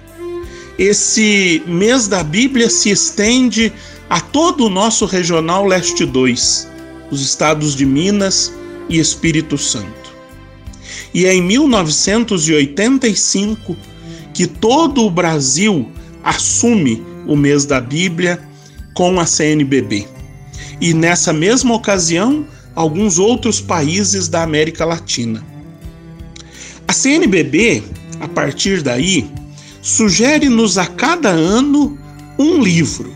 esse 0.79 1.61
mês 1.67 2.07
da 2.07 2.23
Bíblia 2.23 2.69
se 2.69 2.91
estende 2.91 3.73
a 4.09 4.21
todo 4.21 4.67
o 4.67 4.69
nosso 4.69 5.05
regional 5.05 5.65
leste 5.65 6.05
2, 6.05 6.69
os 7.11 7.21
estados 7.21 7.75
de 7.75 7.85
Minas 7.85 8.53
e 8.89 8.99
Espírito 8.99 9.57
Santo. 9.57 10.07
E 11.13 11.25
é 11.25 11.33
em 11.33 11.41
1985 11.41 13.75
que 14.33 14.45
todo 14.45 15.05
o 15.05 15.09
Brasil 15.09 15.89
assume 16.23 17.03
o 17.25 17.35
mês 17.35 17.65
da 17.65 17.81
Bíblia 17.81 18.39
com 18.93 19.19
a 19.19 19.25
CNBB. 19.25 20.07
E 20.79 20.93
nessa 20.93 21.33
mesma 21.33 21.73
ocasião, 21.73 22.45
alguns 22.75 23.17
outros 23.17 23.59
países 23.59 24.27
da 24.27 24.43
América 24.43 24.85
Latina. 24.85 25.43
A 26.87 26.93
CNBB, 26.93 27.83
a 28.19 28.27
partir 28.27 28.81
daí, 28.81 29.29
sugere-nos 29.81 30.77
a 30.77 30.85
cada 30.85 31.29
ano 31.29 31.97
um 32.37 32.61
livro 32.61 33.15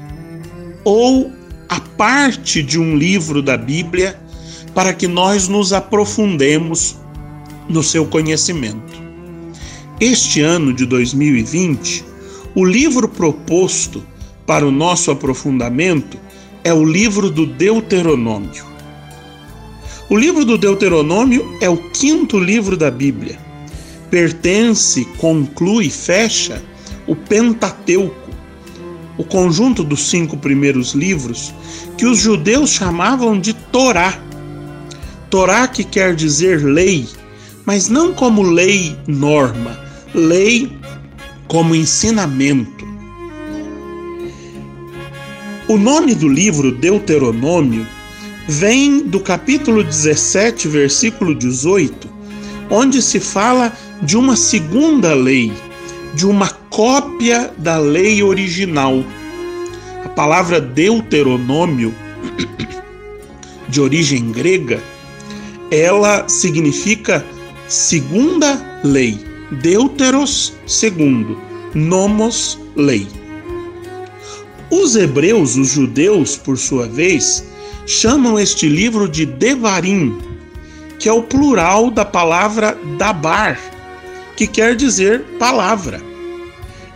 ou 0.83 1.31
a 1.69 1.79
parte 1.79 2.63
de 2.63 2.79
um 2.79 2.95
livro 2.95 3.41
da 3.41 3.55
Bíblia 3.55 4.19
para 4.73 4.93
que 4.93 5.07
nós 5.07 5.47
nos 5.47 5.73
aprofundemos 5.73 6.95
no 7.67 7.83
seu 7.83 8.05
conhecimento. 8.05 9.01
Este 9.99 10.41
ano 10.41 10.73
de 10.73 10.85
2020, 10.85 12.03
o 12.55 12.65
livro 12.65 13.07
proposto 13.07 14.03
para 14.45 14.65
o 14.65 14.71
nosso 14.71 15.11
aprofundamento 15.11 16.17
é 16.63 16.73
o 16.73 16.83
livro 16.83 17.29
do 17.29 17.45
Deuteronômio. 17.45 18.65
O 20.09 20.17
livro 20.17 20.43
do 20.43 20.57
Deuteronômio 20.57 21.57
é 21.61 21.69
o 21.69 21.77
quinto 21.77 22.37
livro 22.37 22.75
da 22.75 22.91
Bíblia. 22.91 23.39
Pertence, 24.09 25.05
conclui, 25.17 25.89
fecha 25.89 26.61
o 27.07 27.15
Pentateuco, 27.15 28.29
o 29.17 29.23
conjunto 29.23 29.83
dos 29.83 30.09
cinco 30.09 30.35
primeiros 30.35 30.93
livros 30.93 31.53
que 31.97 32.05
os 32.05 32.19
judeus 32.19 32.71
chamavam 32.71 33.39
de 33.39 33.53
Torá. 33.53 34.19
Torá 35.31 35.65
que 35.65 35.85
quer 35.85 36.13
dizer 36.13 36.61
lei, 36.61 37.07
mas 37.65 37.87
não 37.87 38.13
como 38.13 38.41
lei 38.41 38.97
norma, 39.07 39.79
lei 40.13 40.69
como 41.47 41.73
ensinamento. 41.73 42.85
O 45.69 45.77
nome 45.77 46.13
do 46.15 46.27
livro 46.27 46.73
Deuteronômio 46.73 47.87
vem 48.45 49.03
do 49.03 49.21
capítulo 49.21 49.85
17, 49.85 50.67
versículo 50.67 51.33
18, 51.33 52.09
onde 52.69 53.01
se 53.01 53.17
fala 53.17 53.71
de 54.01 54.17
uma 54.17 54.35
segunda 54.35 55.13
lei, 55.13 55.53
de 56.13 56.27
uma 56.27 56.49
cópia 56.69 57.53
da 57.57 57.77
lei 57.77 58.21
original. 58.21 59.01
A 60.03 60.09
palavra 60.09 60.59
Deuteronômio, 60.59 61.95
de 63.69 63.79
origem 63.79 64.29
grega, 64.29 64.83
ela 65.71 66.27
significa 66.27 67.25
segunda 67.69 68.81
lei. 68.83 69.17
Deuteros, 69.61 70.53
segundo. 70.67 71.37
Nomos, 71.73 72.59
lei. 72.75 73.07
Os 74.69 74.97
hebreus, 74.97 75.55
os 75.55 75.69
judeus, 75.69 76.35
por 76.35 76.57
sua 76.57 76.87
vez, 76.87 77.45
chamam 77.85 78.37
este 78.37 78.67
livro 78.67 79.07
de 79.07 79.25
Devarim, 79.25 80.17
que 80.99 81.07
é 81.07 81.13
o 81.13 81.23
plural 81.23 81.89
da 81.89 82.05
palavra 82.05 82.77
dabar, 82.97 83.57
que 84.35 84.47
quer 84.47 84.75
dizer 84.75 85.21
palavra. 85.39 86.01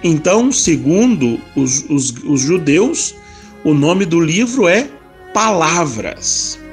Então, 0.03 0.51
segundo 0.51 1.39
os, 1.55 1.85
os, 1.89 2.13
os 2.25 2.41
judeus, 2.41 3.15
o 3.63 3.73
nome 3.73 4.05
do 4.05 4.19
livro 4.19 4.67
é 4.67 4.89
Palavras. 5.33 6.64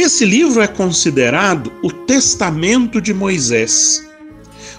Esse 0.00 0.24
livro 0.24 0.62
é 0.62 0.68
considerado 0.68 1.72
o 1.82 1.90
testamento 1.90 3.00
de 3.00 3.12
Moisés. 3.12 4.00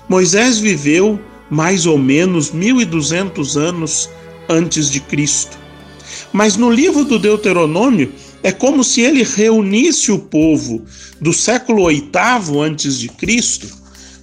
Moisés 0.07 0.59
viveu 0.59 1.19
mais 1.49 1.85
ou 1.85 1.97
menos 1.97 2.51
1200 2.53 3.57
anos 3.57 4.09
antes 4.47 4.89
de 4.89 5.01
Cristo. 5.01 5.59
Mas 6.31 6.55
no 6.55 6.71
livro 6.71 7.03
do 7.03 7.19
Deuteronômio 7.19 8.13
é 8.41 8.53
como 8.53 8.81
se 8.81 9.01
ele 9.01 9.23
reunisse 9.23 10.09
o 10.09 10.19
povo 10.19 10.85
do 11.19 11.33
século 11.33 11.89
VIII 11.89 12.57
antes 12.61 12.97
de 12.97 13.09
Cristo 13.09 13.67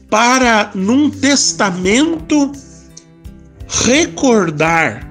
para 0.09 0.71
num 0.75 1.11
testamento 1.11 2.53
recordar 3.69 5.07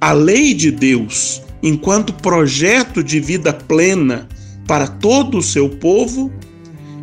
a 0.00 0.12
lei 0.12 0.54
de 0.54 0.70
Deus 0.70 1.42
enquanto 1.62 2.14
projeto 2.14 3.04
de 3.04 3.20
vida 3.20 3.52
plena 3.52 4.26
para 4.66 4.86
todo 4.86 5.38
o 5.38 5.42
seu 5.42 5.68
povo 5.68 6.32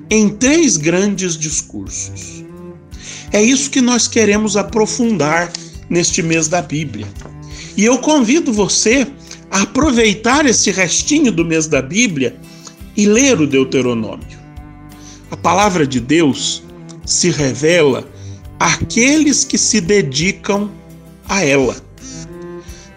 em 0.09 0.29
três 0.29 0.77
grandes 0.77 1.37
discursos. 1.37 2.43
É 3.31 3.41
isso 3.41 3.69
que 3.69 3.81
nós 3.81 4.07
queremos 4.07 4.55
aprofundar 4.55 5.51
neste 5.89 6.21
mês 6.21 6.47
da 6.47 6.61
Bíblia. 6.61 7.07
E 7.75 7.83
eu 7.83 7.97
convido 7.97 8.53
você 8.53 9.07
a 9.49 9.61
aproveitar 9.63 10.45
esse 10.45 10.71
restinho 10.71 11.31
do 11.31 11.43
mês 11.43 11.67
da 11.67 11.81
Bíblia 11.81 12.35
e 12.95 13.05
ler 13.05 13.39
o 13.39 13.47
Deuteronômio. 13.47 14.37
A 15.31 15.37
palavra 15.37 15.87
de 15.87 15.99
Deus 15.99 16.63
se 17.05 17.31
revela 17.31 18.07
àqueles 18.59 19.43
que 19.43 19.57
se 19.57 19.81
dedicam 19.81 20.69
a 21.27 21.43
ela. 21.43 21.75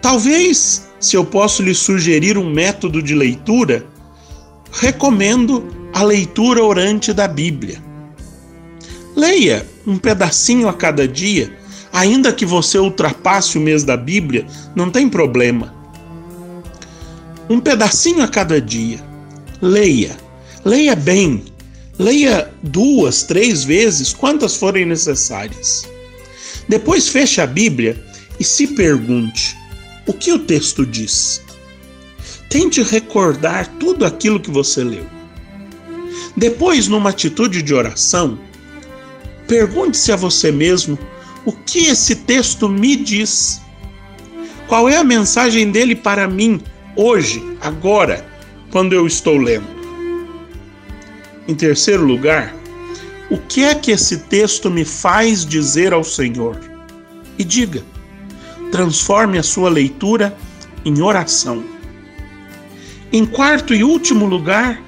Talvez, 0.01 0.87
se 0.99 1.15
eu 1.15 1.25
posso 1.25 1.63
lhe 1.63 1.73
sugerir 1.73 2.37
um 2.37 2.49
método 2.49 3.01
de 3.01 3.15
leitura, 3.15 3.85
recomendo 4.71 5.89
a 5.93 6.03
leitura 6.03 6.63
orante 6.63 7.13
da 7.13 7.27
Bíblia. 7.27 7.81
Leia 9.15 9.65
um 9.85 9.97
pedacinho 9.97 10.67
a 10.67 10.73
cada 10.73 11.07
dia 11.07 11.51
Ainda 11.97 12.31
que 12.31 12.45
você 12.45 12.77
ultrapasse 12.77 13.57
o 13.57 13.61
mês 13.61 13.83
da 13.83 13.97
Bíblia, 13.97 14.45
não 14.75 14.91
tem 14.91 15.09
problema. 15.09 15.73
Um 17.49 17.59
pedacinho 17.59 18.21
a 18.21 18.27
cada 18.27 18.61
dia. 18.61 18.99
Leia. 19.59 20.15
Leia 20.63 20.95
bem. 20.95 21.43
Leia 21.97 22.53
duas, 22.61 23.23
três 23.23 23.63
vezes, 23.63 24.13
quantas 24.13 24.55
forem 24.55 24.85
necessárias. 24.85 25.89
Depois 26.69 27.07
feche 27.07 27.41
a 27.41 27.47
Bíblia 27.47 27.99
e 28.39 28.43
se 28.43 28.67
pergunte: 28.67 29.57
o 30.05 30.13
que 30.13 30.31
o 30.31 30.37
texto 30.37 30.85
diz? 30.85 31.41
Tente 32.49 32.81
recordar 32.81 33.67
tudo 33.79 34.05
aquilo 34.05 34.39
que 34.39 34.49
você 34.49 34.83
leu. 34.83 35.05
Depois, 36.35 36.87
numa 36.87 37.09
atitude 37.09 37.61
de 37.61 37.73
oração, 37.73 38.37
pergunte-se 39.47 40.11
a 40.11 40.15
você 40.15 40.51
mesmo 40.51 40.97
o 41.45 41.51
que 41.51 41.87
esse 41.87 42.15
texto 42.15 42.67
me 42.67 42.95
diz? 42.95 43.61
Qual 44.67 44.89
é 44.89 44.97
a 44.97 45.03
mensagem 45.03 45.71
dele 45.71 45.95
para 45.95 46.27
mim 46.27 46.61
hoje, 46.95 47.41
agora, 47.61 48.25
quando 48.71 48.93
eu 48.93 49.07
estou 49.07 49.37
lendo? 49.37 49.77
Em 51.47 51.55
terceiro 51.55 52.03
lugar, 52.03 52.53
o 53.29 53.37
que 53.37 53.63
é 53.63 53.73
que 53.73 53.91
esse 53.91 54.17
texto 54.17 54.69
me 54.69 54.83
faz 54.83 55.45
dizer 55.45 55.93
ao 55.93 56.03
Senhor? 56.03 56.59
E 57.37 57.43
diga, 57.43 57.83
transforme 58.71 59.37
a 59.37 59.43
sua 59.43 59.69
leitura 59.69 60.35
em 60.83 61.01
oração. 61.01 61.63
Em 63.11 63.25
quarto 63.25 63.73
e 63.73 63.83
último 63.83 64.25
lugar, 64.25 64.81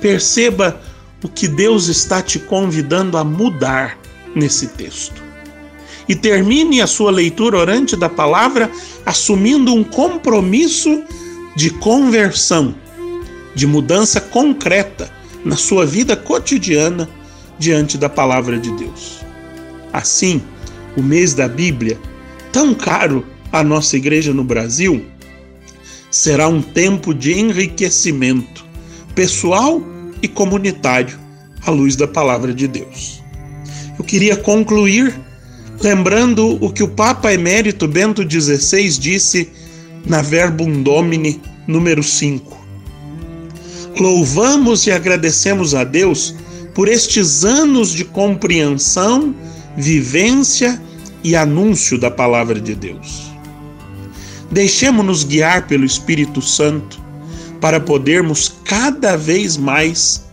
perceba 0.00 0.80
o 1.22 1.28
que 1.28 1.46
Deus 1.46 1.88
está 1.88 2.22
te 2.22 2.38
convidando 2.38 3.16
a 3.16 3.24
mudar 3.24 3.98
nesse 4.34 4.68
texto 4.68 5.22
e 6.08 6.14
termine 6.14 6.80
a 6.80 6.86
sua 6.86 7.10
leitura 7.10 7.58
orante 7.58 7.96
da 7.96 8.08
palavra 8.08 8.70
assumindo 9.04 9.72
um 9.72 9.84
compromisso 9.84 11.02
de 11.54 11.70
conversão, 11.70 12.74
de 13.54 13.66
mudança 13.66 14.20
concreta 14.20 15.10
na 15.44 15.56
sua 15.56 15.84
vida 15.86 16.16
cotidiana 16.16 17.08
diante 17.58 17.96
da 17.98 18.08
palavra 18.08 18.58
de 18.58 18.70
Deus. 18.72 19.20
Assim, 19.92 20.42
o 20.96 21.02
mês 21.02 21.34
da 21.34 21.48
Bíblia, 21.48 21.98
tão 22.50 22.74
caro 22.74 23.24
à 23.52 23.62
nossa 23.62 23.96
igreja 23.96 24.32
no 24.32 24.42
Brasil, 24.42 25.04
será 26.12 26.46
um 26.46 26.60
tempo 26.60 27.14
de 27.14 27.32
enriquecimento 27.32 28.64
pessoal 29.14 29.82
e 30.20 30.28
comunitário 30.28 31.18
à 31.66 31.70
luz 31.70 31.96
da 31.96 32.06
palavra 32.06 32.52
de 32.52 32.68
Deus. 32.68 33.22
Eu 33.98 34.04
queria 34.04 34.36
concluir 34.36 35.18
lembrando 35.80 36.58
o 36.64 36.70
que 36.70 36.82
o 36.82 36.88
Papa 36.88 37.32
Emérito 37.32 37.88
Bento 37.88 38.22
XVI 38.22 38.88
disse 38.98 39.48
na 40.06 40.20
Verbum 40.20 40.82
Domini 40.82 41.40
número 41.66 42.02
5. 42.02 42.60
Louvamos 43.98 44.86
e 44.86 44.92
agradecemos 44.92 45.74
a 45.74 45.82
Deus 45.82 46.34
por 46.74 46.88
estes 46.88 47.44
anos 47.44 47.90
de 47.90 48.04
compreensão, 48.04 49.34
vivência 49.76 50.80
e 51.24 51.34
anúncio 51.34 51.98
da 51.98 52.10
palavra 52.10 52.60
de 52.60 52.74
Deus. 52.74 53.31
Deixemos-nos 54.52 55.24
guiar 55.24 55.66
pelo 55.66 55.84
Espírito 55.84 56.42
Santo 56.42 57.00
para 57.58 57.80
podermos 57.80 58.54
cada 58.64 59.16
vez 59.16 59.56
mais 59.56 60.26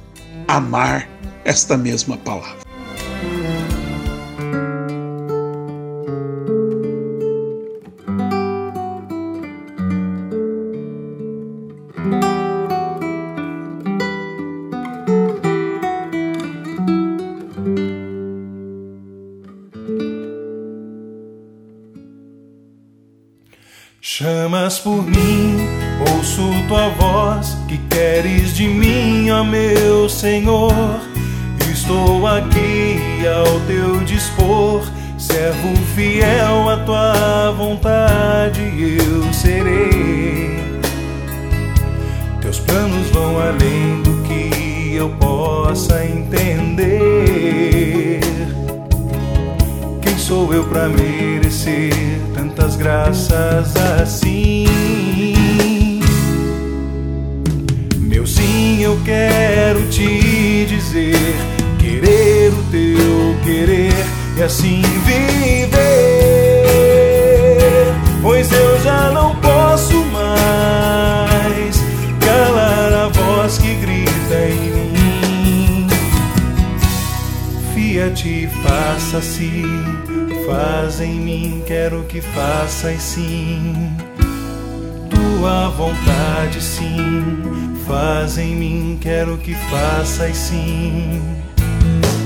amar 0.45 1.09
esta 1.45 1.77
mesma 1.77 2.17
palavra. 2.17 2.68
Eu 68.59 68.79
já 68.81 69.09
não 69.11 69.35
posso 69.35 69.95
mais 70.05 71.83
calar 72.19 72.93
a 72.93 73.07
voz 73.07 73.57
que 73.57 73.73
grita 73.75 74.35
em 74.35 74.71
mim. 74.91 75.87
Fia-te, 77.73 78.49
faça-se, 78.63 79.63
faz 80.45 80.99
em 80.99 81.19
mim, 81.19 81.63
quero 81.65 82.03
que 82.03 82.21
faças 82.21 83.01
sim. 83.01 83.95
Tua 85.09 85.69
vontade, 85.69 86.61
sim, 86.61 87.23
faz 87.87 88.37
em 88.37 88.55
mim, 88.55 88.97
quero 88.99 89.37
que 89.37 89.55
faças 89.55 90.35
sim. 90.35 91.21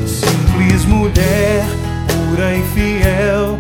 Simples 0.06 0.86
mulher, 0.86 1.64
pura 2.08 2.56
e 2.56 2.64
fiel, 2.74 3.60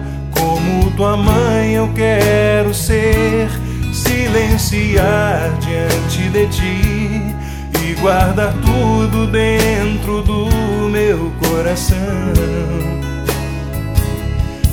como 0.63 0.91
tua 0.91 1.17
mãe 1.17 1.73
eu 1.73 1.89
quero 1.93 2.73
ser. 2.73 3.49
Silenciar 3.93 5.52
diante 5.60 6.30
de 6.30 6.47
ti 6.47 7.36
e 7.80 7.93
guardar 8.02 8.54
tudo 8.54 9.28
dentro 9.28 10.23
do 10.23 10.47
meu 10.89 11.32
coração. 11.47 11.97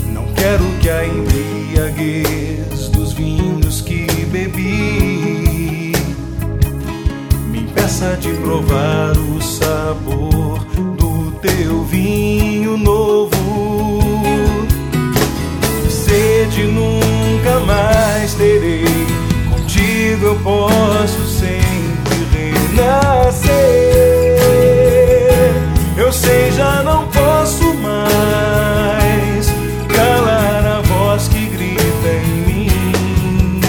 Não 0.07 0.25
quero 0.33 0.65
que 0.81 0.89
a 0.89 1.07
embriaguez 1.07 2.89
dos 2.89 3.13
vinhos 3.13 3.83
que 3.83 4.07
bebi 4.33 5.93
me 7.49 7.59
impeça 7.61 8.17
de 8.17 8.31
provar 8.37 9.13
o 9.19 9.43
sabor 9.43 10.65
do 10.97 11.31
teu 11.43 11.85
vinho 11.85 12.79
novo. 12.79 13.70
Sede 16.61 16.73
nunca 16.73 17.61
mais 17.61 18.35
terei, 18.35 18.85
contigo 19.51 20.27
eu 20.27 20.37
posso 20.41 21.27
sempre 21.27 22.27
renascer. 22.35 23.49
Eu 25.97 26.13
sei, 26.13 26.53
já 26.53 26.83
não 26.83 27.07
posso 27.09 27.73
mais 27.75 29.47
calar 29.89 30.67
a 30.67 30.81
voz 30.83 31.29
que 31.29 31.47
grita 31.47 32.09
em 32.25 32.43
mim. 32.47 33.61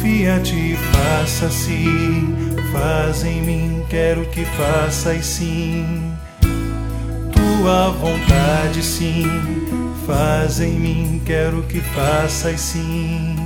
Fia-te, 0.00 0.78
faça-se, 0.92 2.24
faz 2.72 3.22
em 3.24 3.42
mim, 3.42 3.84
quero 3.90 4.24
que 4.26 4.46
faças 4.46 5.26
sim. 5.26 6.14
Tua 7.32 7.90
vontade, 7.90 8.82
sim, 8.82 9.26
faz 10.06 10.60
em 10.60 10.72
mim, 10.72 11.22
quero 11.24 11.62
que 11.64 11.80
faças 11.80 12.60
sim. 12.60 13.41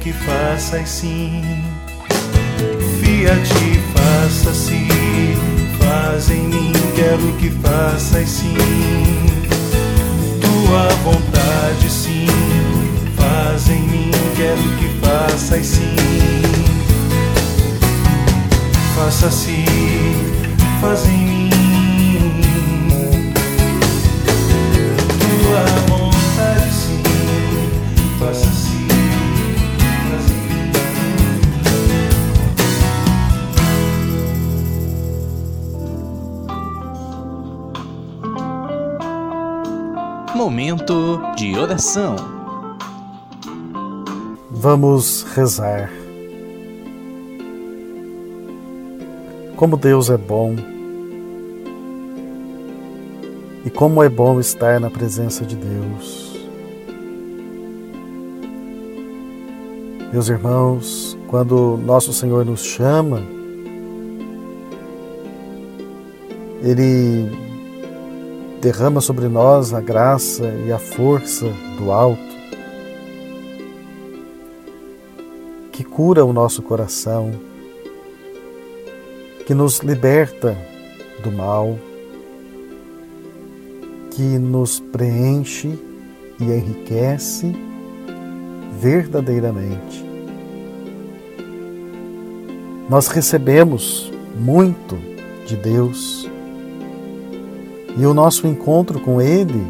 Que 0.00 0.12
faças 0.12 0.88
sim. 0.88 1.42
Fia-te, 3.00 3.80
faça-se, 3.94 4.88
faz 5.78 6.30
em 6.30 6.42
mim, 6.48 6.72
quero 6.94 7.32
que 7.38 7.50
faças 7.50 8.28
sim. 8.28 8.65
De 41.36 41.54
oração. 41.58 42.16
Vamos 44.50 45.22
rezar. 45.34 45.92
Como 49.54 49.76
Deus 49.76 50.08
é 50.08 50.16
bom 50.16 50.56
e 53.66 53.70
como 53.70 54.02
é 54.02 54.08
bom 54.08 54.40
estar 54.40 54.80
na 54.80 54.88
presença 54.88 55.44
de 55.44 55.56
Deus. 55.56 56.40
Meus 60.10 60.30
irmãos, 60.30 61.18
quando 61.28 61.76
nosso 61.84 62.14
Senhor 62.14 62.46
nos 62.46 62.64
chama, 62.64 63.22
Ele 66.62 67.45
derrama 68.60 69.00
sobre 69.00 69.28
nós 69.28 69.72
a 69.72 69.80
graça 69.80 70.46
e 70.66 70.72
a 70.72 70.78
força 70.78 71.46
do 71.78 71.90
alto, 71.90 72.36
que 75.72 75.84
cura 75.84 76.24
o 76.24 76.32
nosso 76.32 76.62
coração, 76.62 77.32
que 79.46 79.54
nos 79.54 79.80
liberta 79.80 80.56
do 81.22 81.30
mal, 81.30 81.78
que 84.10 84.38
nos 84.38 84.80
preenche 84.80 85.78
e 86.40 86.44
enriquece 86.44 87.54
verdadeiramente. 88.80 90.04
Nós 92.88 93.08
recebemos 93.08 94.12
muito 94.34 94.96
de 95.46 95.56
Deus 95.56 96.28
e 97.96 98.04
o 98.04 98.12
nosso 98.12 98.46
encontro 98.46 99.00
com 99.00 99.20
Ele 99.20 99.66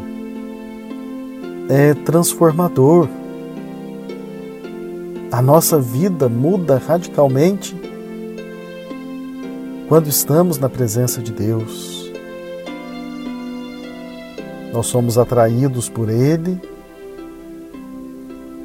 é 1.69 1.93
transformador. 1.93 3.07
A 5.31 5.41
nossa 5.41 5.79
vida 5.79 6.27
muda 6.27 6.77
radicalmente 6.77 7.75
quando 9.87 10.07
estamos 10.07 10.57
na 10.57 10.67
presença 10.67 11.21
de 11.21 11.31
Deus. 11.31 12.11
Nós 14.73 14.87
somos 14.87 15.17
atraídos 15.17 15.87
por 15.87 16.09
Ele, 16.09 16.59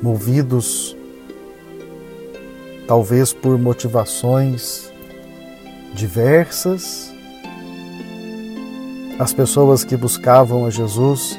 movidos 0.03 0.97
talvez 2.87 3.33
por 3.33 3.57
motivações 3.59 4.93
diversas 5.95 7.12
as 9.19 9.33
pessoas 9.33 9.85
que 9.85 9.97
buscavam 9.97 10.67
a 10.67 10.71
Jesus 10.71 11.39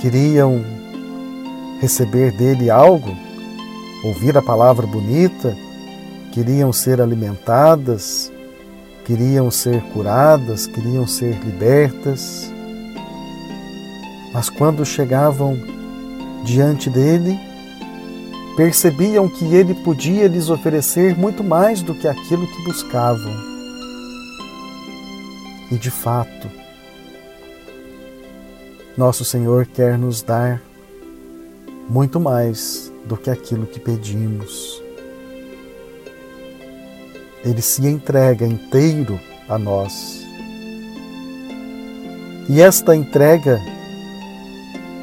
queriam 0.00 0.64
receber 1.80 2.32
dele 2.32 2.70
algo, 2.70 3.14
ouvir 4.04 4.36
a 4.36 4.42
palavra 4.42 4.86
bonita, 4.86 5.56
queriam 6.32 6.72
ser 6.72 7.00
alimentadas, 7.00 8.32
queriam 9.04 9.50
ser 9.50 9.80
curadas, 9.92 10.66
queriam 10.66 11.06
ser 11.06 11.38
libertas. 11.44 12.50
Mas 14.32 14.50
quando 14.50 14.84
chegavam 14.84 15.56
diante 16.44 16.90
dele, 16.90 17.38
percebiam 18.56 19.28
que 19.28 19.44
ele 19.54 19.74
podia 19.74 20.28
lhes 20.28 20.48
oferecer 20.48 21.16
muito 21.16 21.44
mais 21.44 21.82
do 21.82 21.94
que 21.94 22.08
aquilo 22.08 22.46
que 22.46 22.64
buscavam. 22.64 23.55
E 25.70 25.76
de 25.76 25.90
fato, 25.90 26.48
nosso 28.96 29.24
Senhor 29.24 29.66
quer 29.66 29.98
nos 29.98 30.22
dar 30.22 30.62
muito 31.88 32.18
mais 32.18 32.92
do 33.04 33.16
que 33.16 33.30
aquilo 33.30 33.66
que 33.66 33.80
pedimos. 33.80 34.82
Ele 37.44 37.62
se 37.62 37.86
entrega 37.86 38.46
inteiro 38.46 39.20
a 39.48 39.58
nós. 39.58 40.24
E 42.48 42.60
esta 42.60 42.94
entrega 42.94 43.60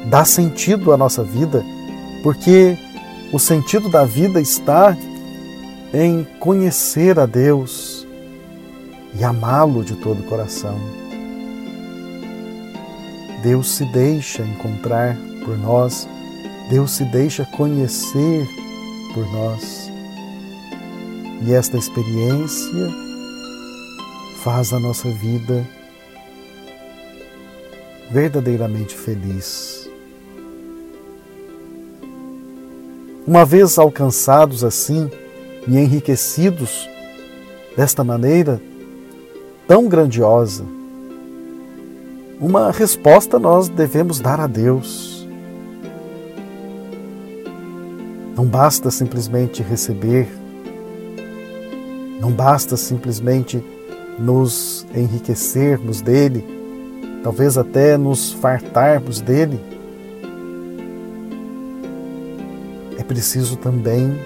dá 0.08 0.24
sentido 0.24 0.92
à 0.92 0.96
nossa 0.96 1.22
vida, 1.22 1.62
porque 2.22 2.76
o 3.32 3.38
sentido 3.38 3.90
da 3.90 4.04
vida 4.04 4.40
está 4.40 4.96
em 5.92 6.24
conhecer 6.40 7.18
a 7.18 7.26
Deus, 7.26 7.93
e 9.18 9.24
amá-lo 9.24 9.84
de 9.84 9.94
todo 9.96 10.20
o 10.20 10.24
coração. 10.24 10.78
Deus 13.42 13.76
se 13.76 13.84
deixa 13.92 14.42
encontrar 14.42 15.16
por 15.44 15.58
nós, 15.58 16.08
Deus 16.70 16.92
se 16.92 17.04
deixa 17.04 17.44
conhecer 17.44 18.48
por 19.12 19.30
nós. 19.32 19.90
E 21.46 21.52
esta 21.52 21.76
experiência 21.76 22.90
faz 24.42 24.72
a 24.72 24.80
nossa 24.80 25.10
vida 25.10 25.66
verdadeiramente 28.10 28.94
feliz. 28.94 29.88
Uma 33.26 33.44
vez 33.44 33.78
alcançados 33.78 34.62
assim 34.62 35.10
e 35.66 35.78
enriquecidos 35.78 36.88
desta 37.76 38.04
maneira, 38.04 38.60
tão 39.66 39.88
grandiosa. 39.88 40.64
Uma 42.40 42.70
resposta 42.70 43.38
nós 43.38 43.68
devemos 43.68 44.20
dar 44.20 44.40
a 44.40 44.46
Deus. 44.46 45.26
Não 48.36 48.44
basta 48.44 48.90
simplesmente 48.90 49.62
receber, 49.62 50.28
não 52.20 52.32
basta 52.32 52.76
simplesmente 52.76 53.62
nos 54.18 54.84
enriquecermos 54.94 56.00
dele, 56.00 56.44
talvez 57.22 57.56
até 57.56 57.96
nos 57.96 58.32
fartarmos 58.32 59.20
dele. 59.20 59.60
É 62.98 63.04
preciso 63.04 63.56
também 63.56 64.18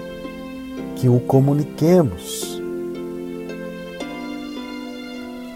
que 0.95 1.07
o 1.07 1.19
comuniquemos 1.19 2.48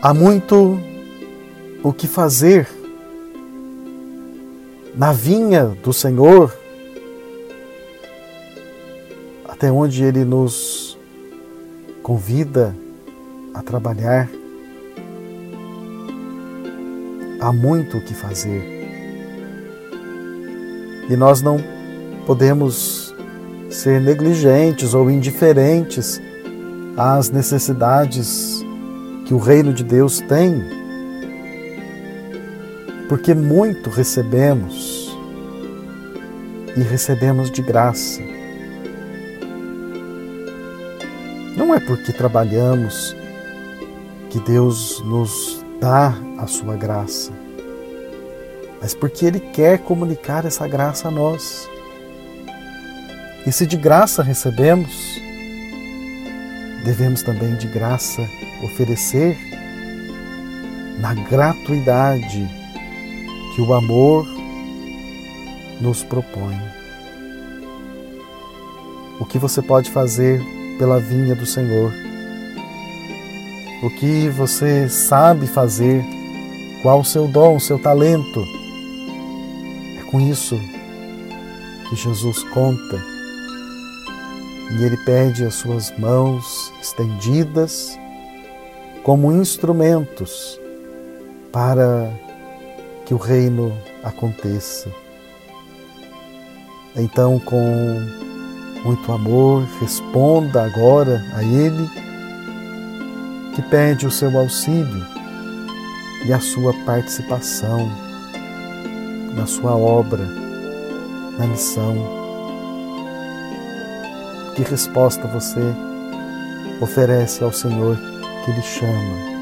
Há 0.06 0.14
muito 0.14 0.78
o 1.82 1.94
que 1.94 2.08
fazer 2.08 2.68
na 4.94 5.14
vinha 5.14 5.68
do 5.82 5.94
Senhor, 5.94 6.54
até 9.48 9.72
onde 9.72 10.04
Ele 10.04 10.26
nos 10.26 11.00
convida 12.02 12.76
a 13.54 13.64
trabalhar. 13.64 14.30
Há 17.40 17.54
muito 17.54 17.98
o 17.98 18.02
que 18.04 18.14
fazer. 18.14 18.62
E 21.10 21.16
nós 21.16 21.42
não 21.42 21.64
podemos 22.26 23.16
ser 23.70 24.02
negligentes 24.02 24.94
ou 24.94 25.10
indiferentes 25.10 26.22
às 26.98 27.30
necessidades 27.30 28.63
que 29.26 29.34
o 29.34 29.38
reino 29.38 29.74
de 29.74 29.84
Deus 29.84 30.20
tem, 30.22 30.64
porque 33.08 33.34
muito 33.34 33.90
recebemos 33.90 35.16
e 36.76 36.82
recebemos 36.82 37.52
de 37.52 37.62
graça. 37.62 38.22
Não 41.56 41.74
é 41.74 41.80
porque 41.80 42.12
trabalhamos 42.12 43.16
que 44.30 44.40
Deus 44.40 45.02
nos 45.06 45.64
dá 45.80 46.16
a 46.40 46.48
sua 46.48 46.76
graça, 46.76 47.32
mas 48.82 48.94
porque 48.94 49.26
Ele 49.26 49.40
quer 49.40 49.80
comunicar 49.80 50.46
essa 50.46 50.68
graça 50.68 51.08
a 51.08 51.12
nós. 51.12 51.70
E 53.46 53.52
se 53.52 53.68
de 53.68 53.78
graça 53.78 54.24
recebemos, 54.24 54.90
devemos 56.84 57.24
também 57.24 57.56
de 57.56 57.68
graça 57.68 58.28
oferecer 58.62 59.38
na 61.00 61.14
gratuidade 61.14 62.48
que 63.56 63.62
o 63.62 63.74
amor 63.74 64.28
nos 65.80 66.04
propõe. 66.04 66.60
O 69.20 69.26
que 69.26 69.38
você 69.38 69.62
pode 69.62 69.90
fazer 69.92 70.42
pela 70.78 71.00
vinha 71.00 71.36
do 71.36 71.46
Senhor? 71.46 71.94
O 73.82 73.90
que 73.90 74.30
você 74.30 74.90
sabe 74.90 75.48
fazer? 75.48 76.04
Qual 76.82 77.00
o 77.00 77.06
seu 77.06 77.28
dom, 77.28 77.56
o 77.56 77.60
seu 77.60 77.80
talento? 77.80 78.46
É 80.00 80.04
com 80.10 80.20
isso 80.20 80.60
que 81.90 81.96
Jesus 81.96 82.44
conta 82.46 83.13
e 84.78 84.84
ele 84.84 84.98
pede 84.98 85.46
as 85.46 85.56
suas 85.56 85.92
mãos 85.98 86.74
estendidas 86.82 87.98
como 89.04 89.32
instrumentos 89.32 90.60
para 91.52 92.12
que 93.06 93.14
o 93.14 93.18
reino 93.18 93.72
aconteça. 94.04 94.90
Então, 96.96 97.40
com 97.40 98.00
muito 98.84 99.12
amor, 99.12 99.64
responda 99.80 100.64
agora 100.64 101.24
a 101.36 101.44
Ele, 101.44 101.90
que 103.56 103.62
pede 103.64 104.06
o 104.06 104.12
seu 104.12 104.36
auxílio 104.38 105.06
e 106.26 106.34
a 106.34 106.40
sua 106.40 106.74
participação 106.86 107.90
na 109.36 109.46
sua 109.46 109.76
obra, 109.76 110.26
na 111.38 111.48
missão. 111.48 112.23
Que 114.56 114.62
resposta 114.62 115.28
você 115.28 115.62
oferece 116.82 117.44
ao 117.44 117.52
Senhor 117.52 117.98
que 118.46 118.52
lhe 118.52 118.62
chama? 118.62 119.34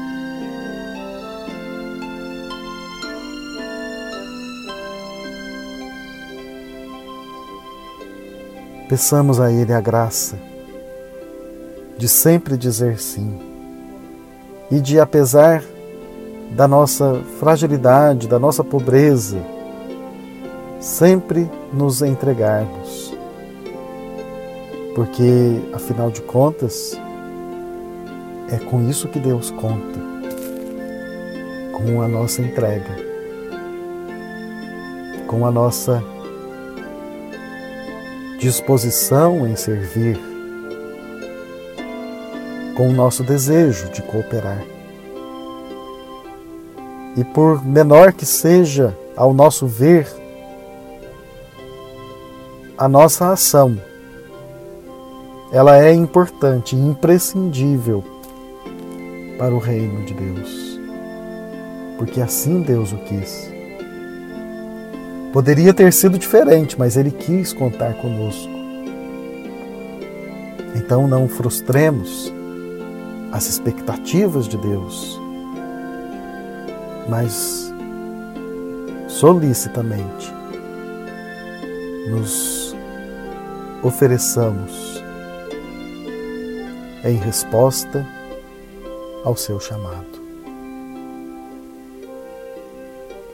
Peçamos 8.88 9.40
a 9.40 9.50
Ele 9.50 9.72
a 9.72 9.80
graça 9.80 10.36
de 11.96 12.08
sempre 12.08 12.56
dizer 12.56 12.98
sim 12.98 13.38
e 14.70 14.80
de, 14.80 14.98
apesar 14.98 15.62
da 16.50 16.66
nossa 16.68 17.22
fragilidade, 17.38 18.28
da 18.28 18.38
nossa 18.38 18.62
pobreza, 18.62 19.38
sempre 20.80 21.50
nos 21.72 22.02
entregarmos. 22.02 23.01
Porque, 24.94 25.62
afinal 25.72 26.10
de 26.10 26.20
contas, 26.22 26.98
é 28.50 28.58
com 28.58 28.82
isso 28.88 29.08
que 29.08 29.18
Deus 29.18 29.50
conta. 29.50 29.98
Com 31.72 32.02
a 32.02 32.08
nossa 32.08 32.42
entrega, 32.42 32.94
com 35.26 35.46
a 35.46 35.50
nossa 35.50 36.02
disposição 38.38 39.46
em 39.46 39.56
servir, 39.56 40.20
com 42.76 42.88
o 42.88 42.92
nosso 42.92 43.22
desejo 43.22 43.88
de 43.90 44.02
cooperar. 44.02 44.62
E 47.16 47.24
por 47.24 47.64
menor 47.64 48.12
que 48.12 48.26
seja, 48.26 48.96
ao 49.16 49.32
nosso 49.32 49.66
ver, 49.66 50.06
a 52.76 52.88
nossa 52.88 53.30
ação, 53.32 53.78
ela 55.52 55.78
é 55.78 55.92
importante 55.92 56.74
imprescindível 56.74 58.02
para 59.38 59.54
o 59.54 59.58
reino 59.58 60.02
de 60.06 60.14
Deus. 60.14 60.80
Porque 61.98 62.22
assim 62.22 62.62
Deus 62.62 62.90
o 62.90 62.96
quis. 62.96 63.52
Poderia 65.30 65.74
ter 65.74 65.92
sido 65.92 66.18
diferente, 66.18 66.78
mas 66.78 66.96
Ele 66.96 67.10
quis 67.10 67.52
contar 67.52 67.92
conosco. 67.94 68.50
Então 70.74 71.06
não 71.06 71.28
frustremos 71.28 72.32
as 73.30 73.46
expectativas 73.46 74.48
de 74.48 74.56
Deus, 74.56 75.20
mas 77.08 77.70
solicitamente 79.06 80.32
nos 82.08 82.74
ofereçamos 83.82 84.91
em 87.04 87.16
resposta 87.16 88.06
ao 89.24 89.36
seu 89.36 89.58
chamado. 89.60 90.22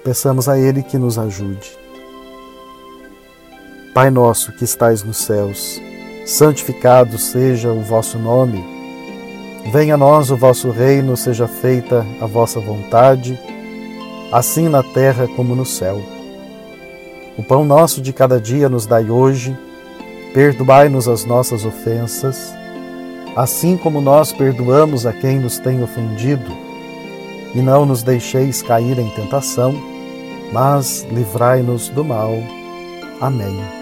Peçamos 0.05 0.49
a 0.49 0.59
Ele 0.59 0.83
que 0.83 0.97
nos 0.97 1.19
ajude 1.19 1.89
Pai 3.99 4.11
nosso 4.11 4.53
que 4.53 4.63
estais 4.63 5.03
nos 5.03 5.17
céus, 5.17 5.83
santificado 6.25 7.19
seja 7.19 7.73
o 7.73 7.81
vosso 7.81 8.17
nome. 8.17 8.65
Venha 9.73 9.95
a 9.95 9.97
nós 9.97 10.31
o 10.31 10.37
vosso 10.37 10.71
reino, 10.71 11.17
seja 11.17 11.49
feita 11.49 12.07
a 12.21 12.27
vossa 12.27 12.61
vontade, 12.61 13.37
assim 14.31 14.69
na 14.69 14.85
terra 14.85 15.27
como 15.35 15.57
no 15.57 15.67
céu. 15.67 16.01
O 17.37 17.43
pão 17.43 17.65
nosso 17.65 18.01
de 18.01 18.13
cada 18.13 18.41
dia 18.41 18.69
nos 18.69 18.87
dai 18.87 19.11
hoje, 19.11 19.59
perdoai-nos 20.33 21.09
as 21.09 21.25
nossas 21.25 21.65
ofensas, 21.65 22.55
assim 23.39 23.77
como 23.77 24.01
nós 24.01 24.33
perdoamos 24.33 25.07
a 25.07 25.13
quem 25.13 25.39
nos 25.39 25.61
tem 25.61 25.81
ofendido, 25.81 26.51
e 27.55 27.61
não 27.63 27.87
nos 27.87 28.03
deixeis 28.03 28.61
cair 28.61 28.99
em 28.99 29.09
tentação, 29.11 29.75
mas 30.53 31.07
livrai-nos 31.13 31.89
do 31.89 32.05
mal. 32.05 32.35
Amém. 33.21 33.79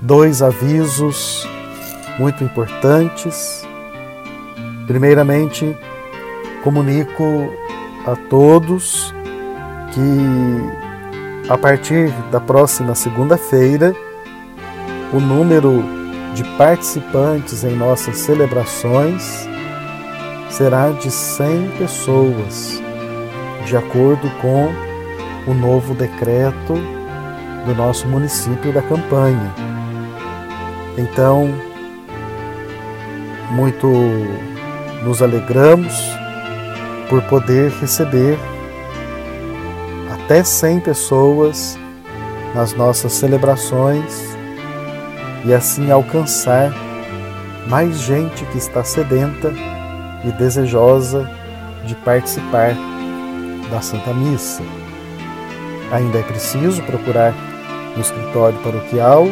dois 0.00 0.42
avisos 0.42 1.48
muito 2.18 2.44
importantes. 2.44 3.66
Primeiramente, 4.86 5.74
comunico 6.62 7.52
a 8.06 8.16
todos 8.28 9.14
que 9.92 11.50
a 11.50 11.58
partir 11.58 12.10
da 12.30 12.40
próxima 12.40 12.94
segunda-feira, 12.94 13.94
o 15.12 15.20
número 15.20 15.84
de 16.34 16.44
participantes 16.56 17.62
em 17.64 17.76
nossas 17.76 18.16
celebrações 18.18 19.46
será 20.48 20.90
de 20.90 21.10
100 21.10 21.70
pessoas, 21.78 22.82
de 23.66 23.76
acordo 23.76 24.30
com 24.40 24.72
o 25.50 25.54
novo 25.54 25.94
decreto 25.94 26.74
do 27.66 27.74
nosso 27.74 28.06
município 28.08 28.72
da 28.72 28.82
campanha. 28.82 29.52
Então, 30.96 31.48
muito 33.50 33.88
nos 35.04 35.20
alegramos 35.20 36.21
por 37.12 37.20
poder 37.24 37.70
receber 37.72 38.38
até 40.14 40.42
100 40.42 40.80
pessoas 40.80 41.78
nas 42.54 42.72
nossas 42.72 43.12
celebrações 43.12 44.34
e 45.44 45.52
assim 45.52 45.90
alcançar 45.90 46.72
mais 47.68 48.00
gente 48.00 48.46
que 48.46 48.56
está 48.56 48.82
sedenta 48.82 49.52
e 50.24 50.32
desejosa 50.38 51.30
de 51.84 51.94
participar 51.96 52.74
da 53.70 53.82
Santa 53.82 54.14
Missa. 54.14 54.62
Ainda 55.92 56.18
é 56.18 56.22
preciso 56.22 56.82
procurar 56.84 57.34
no 57.94 58.00
escritório 58.00 58.58
paroquial 58.60 59.26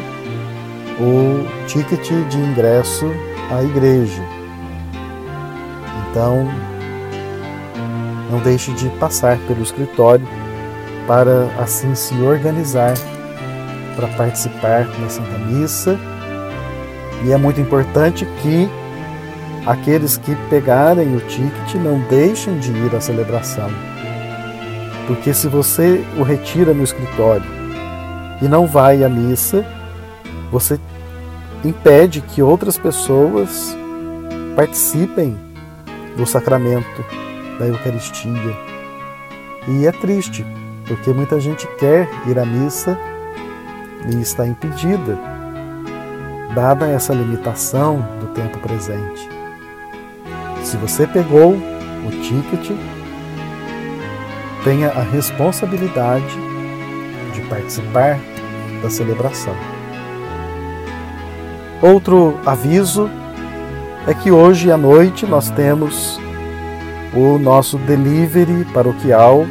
o 1.01 1.67
ticket 1.67 2.07
de 2.29 2.37
ingresso 2.37 3.07
à 3.51 3.63
igreja. 3.63 4.23
Então, 6.11 6.47
não 8.31 8.39
deixe 8.41 8.73
de 8.73 8.89
passar 8.91 9.37
pelo 9.47 9.63
escritório 9.63 10.27
para 11.07 11.49
assim 11.59 11.95
se 11.95 12.15
organizar 12.23 12.95
para 13.97 14.09
participar 14.09 14.85
da 14.85 15.09
Santa 15.09 15.39
Missa. 15.39 15.99
E 17.25 17.33
é 17.33 17.37
muito 17.37 17.61
importante 17.61 18.27
que 18.41 18.69
aqueles 19.67 20.17
que 20.17 20.35
pegarem 20.49 21.15
o 21.15 21.21
ticket 21.21 21.75
não 21.75 22.01
deixem 22.09 22.59
de 22.59 22.73
ir 22.73 22.95
à 22.95 23.01
celebração. 23.01 23.69
Porque 25.07 25.35
se 25.35 25.49
você 25.49 26.05
o 26.17 26.23
retira 26.23 26.73
no 26.73 26.85
escritório 26.85 27.45
e 28.41 28.47
não 28.47 28.67
vai 28.67 29.03
à 29.05 29.09
missa, 29.09 29.67
você 30.51 30.79
impede 31.65 32.21
que 32.21 32.41
outras 32.41 32.79
pessoas 32.79 33.77
participem 34.57 35.37
do 36.17 36.25
sacramento 36.25 37.05
da 37.61 37.67
Eucaristia. 37.67 38.57
E 39.69 39.87
é 39.87 39.93
triste, 39.93 40.45
porque 40.87 41.13
muita 41.13 41.39
gente 41.39 41.69
quer 41.79 42.09
ir 42.27 42.39
à 42.39 42.47
missa 42.47 42.99
e 44.11 44.21
está 44.21 44.47
impedida, 44.47 45.19
dada 46.55 46.89
essa 46.89 47.13
limitação 47.13 48.05
do 48.19 48.29
tempo 48.29 48.59
presente. 48.59 49.29
Se 50.65 50.77
você 50.79 51.07
pegou 51.07 51.53
o 51.53 52.11
ticket, 52.23 52.73
tenha 54.65 54.89
a 54.89 55.03
responsabilidade 55.03 56.39
de 57.35 57.43
participar 57.43 58.19
da 58.83 58.89
celebração. 58.89 59.55
Outro 61.83 62.39
aviso 62.45 63.11
é 64.07 64.15
que 64.15 64.31
hoje 64.31 64.73
à 64.73 64.77
noite 64.77 65.27
nós 65.27 65.51
temos 65.51 66.19
o 67.15 67.39
nosso 67.39 67.77
delivery 67.79 68.65
paroquial 68.73 69.45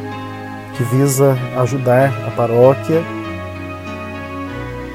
que 0.76 0.82
visa 0.84 1.36
ajudar 1.56 2.12
a 2.26 2.30
paróquia 2.30 3.02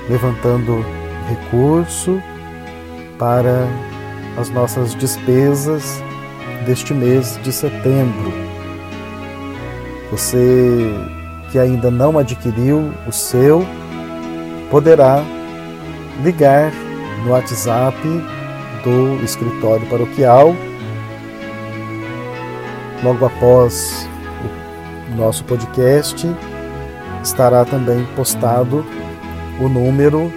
levantando 0.09 0.86
recurso 1.30 2.22
para 3.18 3.68
as 4.38 4.49
nossas 4.49 4.93
despesas 4.95 6.03
deste 6.66 6.93
mês 6.93 7.39
de 7.43 7.51
setembro. 7.51 8.32
Você 10.11 10.91
que 11.51 11.59
ainda 11.59 11.89
não 11.89 12.18
adquiriu 12.18 12.91
o 13.07 13.11
seu, 13.11 13.66
poderá 14.70 15.24
ligar 16.24 16.72
no 17.24 17.32
WhatsApp 17.32 17.97
do 18.84 19.24
escritório 19.24 19.86
paroquial 19.88 20.55
logo 23.03 23.25
após 23.25 24.07
o 25.11 25.15
nosso 25.15 25.43
podcast 25.45 26.27
estará 27.23 27.65
também 27.65 28.05
postado 28.15 28.85
o 29.59 29.67
número 29.67 30.31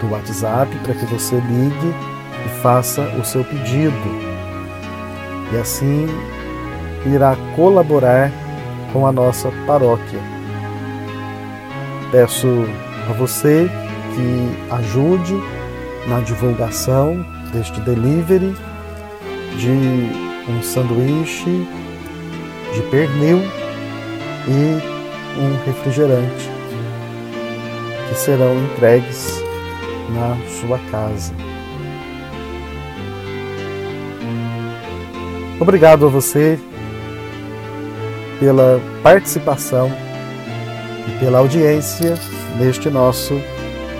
do 0.00 0.10
WhatsApp 0.10 0.74
para 0.84 0.94
que 0.94 1.06
você 1.06 1.36
ligue 1.36 1.94
e 2.44 2.48
faça 2.60 3.02
o 3.20 3.24
seu 3.24 3.44
pedido. 3.44 3.92
E 5.52 5.56
assim 5.56 6.06
irá 7.06 7.36
colaborar 7.54 8.30
com 8.92 9.06
a 9.06 9.12
nossa 9.12 9.50
paróquia. 9.66 10.20
Peço 12.10 12.48
a 13.08 13.12
você 13.12 13.70
que 14.14 14.72
ajude 14.74 15.34
na 16.06 16.20
divulgação 16.20 17.24
deste 17.52 17.80
delivery 17.80 18.54
de 19.56 20.25
um 20.48 20.62
sanduíche 20.62 21.66
de 22.74 22.82
pernil 22.90 23.40
e 24.48 25.40
um 25.40 25.64
refrigerante 25.64 26.50
que 28.08 28.14
serão 28.14 28.56
entregues 28.58 29.42
na 30.10 30.36
sua 30.60 30.78
casa. 30.90 31.32
Obrigado 35.58 36.06
a 36.06 36.08
você 36.08 36.58
pela 38.38 38.80
participação 39.02 39.90
e 41.08 41.18
pela 41.18 41.38
audiência 41.38 42.14
neste 42.58 42.90
nosso 42.90 43.40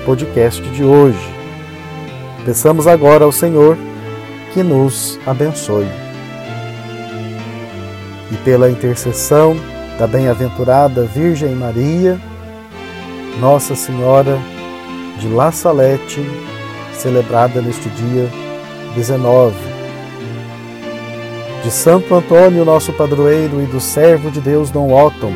podcast 0.04 0.62
de 0.70 0.84
hoje. 0.84 1.34
Peçamos 2.44 2.86
agora 2.86 3.24
ao 3.24 3.32
Senhor 3.32 3.76
que 4.52 4.62
nos 4.62 5.18
abençoe. 5.26 6.05
Pela 8.46 8.70
intercessão 8.70 9.56
da 9.98 10.06
bem-aventurada 10.06 11.02
Virgem 11.02 11.52
Maria, 11.56 12.16
Nossa 13.40 13.74
Senhora 13.74 14.38
de 15.18 15.26
La 15.26 15.50
Salete, 15.50 16.24
celebrada 16.92 17.60
neste 17.60 17.88
dia 17.88 18.30
19. 18.94 19.52
De 21.64 21.72
Santo 21.72 22.14
Antônio, 22.14 22.64
nosso 22.64 22.92
padroeiro, 22.92 23.60
e 23.60 23.66
do 23.66 23.80
servo 23.80 24.30
de 24.30 24.40
Deus 24.40 24.70
Dom 24.70 24.92
Otton, 24.92 25.32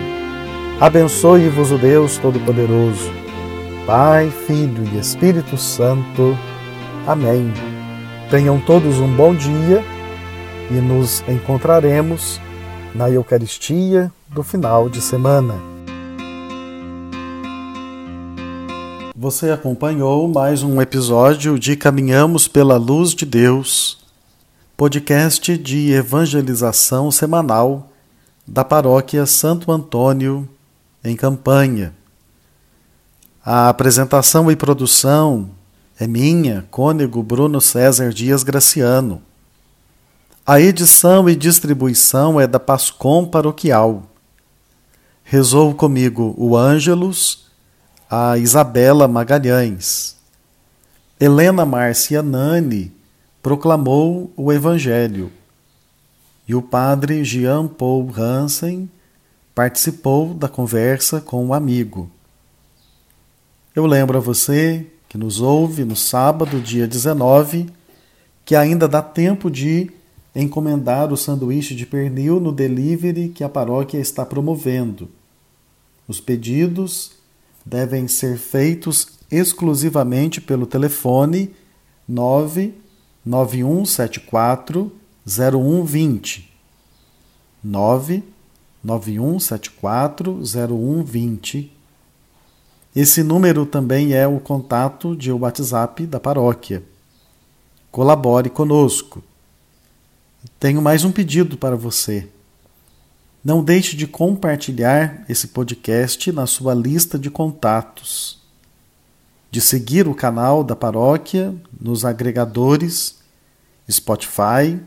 abençoe-vos 0.80 1.72
o 1.72 1.78
Deus 1.78 2.16
Todo-Poderoso, 2.18 3.11
Pai, 3.88 4.30
Filho 4.46 4.84
e 4.94 4.98
Espírito 5.00 5.56
Santo. 5.56 6.38
Amém. 7.08 7.52
Tenham 8.30 8.61
todos 8.61 9.00
um 9.00 9.08
bom 9.08 9.34
dia 9.34 9.82
e 10.70 10.74
nos 10.74 11.24
encontraremos 11.28 12.40
na 12.95 13.09
Eucaristia 13.09 14.12
do 14.28 14.43
final 14.43 14.88
de 14.88 15.01
semana. 15.01 15.55
Você 19.14 19.51
acompanhou 19.51 20.26
mais 20.26 20.62
um 20.62 20.80
episódio 20.80 21.59
de 21.59 21.76
Caminhamos 21.76 22.49
pela 22.49 22.76
Luz 22.76 23.14
de 23.14 23.26
Deus, 23.26 23.99
podcast 24.76 25.57
de 25.59 25.93
evangelização 25.93 27.11
semanal 27.11 27.91
da 28.47 28.64
Paróquia 28.64 29.26
Santo 29.26 29.70
Antônio, 29.70 30.49
em 31.05 31.14
Campanha. 31.14 31.93
A 33.45 33.68
apresentação 33.68 34.51
e 34.51 34.57
produção 34.57 35.51
é 35.99 36.07
minha, 36.07 36.66
cônego 36.70 37.22
Bruno 37.22 37.61
César 37.61 38.11
Dias 38.12 38.43
Graciano. 38.43 39.22
A 40.51 40.61
edição 40.61 41.30
e 41.30 41.36
distribuição 41.36 42.40
é 42.40 42.44
da 42.44 42.59
Pascom 42.59 43.24
Paroquial. 43.24 44.03
Rezou 45.22 45.72
comigo 45.72 46.34
o 46.36 46.57
Ângelus, 46.57 47.46
a 48.11 48.36
Isabela 48.36 49.07
Magalhães. 49.07 50.16
Helena 51.20 51.64
Márcia 51.64 52.20
Nani 52.20 52.92
proclamou 53.40 54.32
o 54.36 54.53
Evangelho. 54.53 55.30
E 56.48 56.55
o 56.57 56.61
padre 56.61 57.22
Jean 57.22 57.68
Paul 57.68 58.12
Hansen 58.18 58.90
participou 59.55 60.34
da 60.34 60.48
conversa 60.48 61.20
com 61.20 61.44
o 61.44 61.46
um 61.51 61.55
amigo. 61.55 62.11
Eu 63.72 63.86
lembro 63.86 64.18
a 64.18 64.20
você 64.20 64.84
que 65.09 65.16
nos 65.16 65.40
ouve 65.40 65.84
no 65.84 65.94
sábado, 65.94 66.61
dia 66.61 66.88
19, 66.88 67.72
que 68.44 68.57
ainda 68.57 68.88
dá 68.88 69.01
tempo 69.01 69.48
de 69.48 69.99
encomendar 70.35 71.12
o 71.12 71.16
sanduíche 71.16 71.74
de 71.74 71.87
pernil 71.87 72.39
no 72.39 72.53
delivery 72.53 73.28
que 73.28 73.43
a 73.43 73.49
paróquia 73.49 73.99
está 73.99 74.24
promovendo. 74.24 75.09
Os 76.07 76.20
pedidos 76.20 77.12
devem 77.64 78.07
ser 78.09 78.39
feitos 78.39 79.18
exclusivamente 79.31 80.41
pelo 80.41 80.66
telefone 80.66 81.55
99174 82.09 84.93
0120. 85.26 86.49
99174 87.62 90.41
0120. 90.43 91.70
Esse 92.95 93.22
número 93.22 93.64
também 93.64 94.12
é 94.14 94.26
o 94.26 94.41
contato 94.41 95.14
de 95.14 95.31
WhatsApp 95.31 96.05
da 96.07 96.18
paróquia. 96.18 96.83
Colabore 97.93 98.51
conosco. 98.51 99.22
Tenho 100.61 100.82
mais 100.82 101.04
um 101.04 101.11
pedido 101.11 101.56
para 101.56 101.74
você. 101.74 102.28
Não 103.42 103.64
deixe 103.64 103.96
de 103.96 104.06
compartilhar 104.06 105.24
esse 105.26 105.48
podcast 105.48 106.30
na 106.32 106.46
sua 106.46 106.74
lista 106.74 107.18
de 107.18 107.30
contatos, 107.30 108.38
de 109.50 109.58
seguir 109.58 110.06
o 110.06 110.14
canal 110.14 110.62
da 110.62 110.76
paróquia 110.76 111.54
nos 111.80 112.04
agregadores 112.04 113.20
Spotify, 113.90 114.78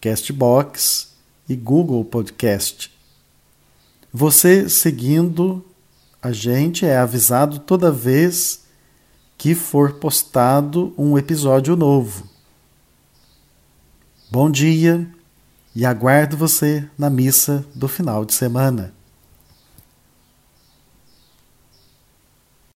Castbox 0.00 1.08
e 1.48 1.56
Google 1.56 2.04
Podcast. 2.04 2.88
Você 4.12 4.68
seguindo 4.68 5.66
a 6.22 6.30
gente 6.30 6.86
é 6.86 6.96
avisado 6.96 7.58
toda 7.58 7.90
vez 7.90 8.66
que 9.36 9.52
for 9.52 9.94
postado 9.94 10.94
um 10.96 11.18
episódio 11.18 11.74
novo. 11.74 12.31
Bom 14.34 14.50
dia 14.50 15.06
e 15.76 15.84
aguardo 15.84 16.38
você 16.38 16.88
na 16.96 17.10
missa 17.10 17.66
do 17.74 17.86
final 17.86 18.24
de 18.24 18.32
semana. 18.32 18.94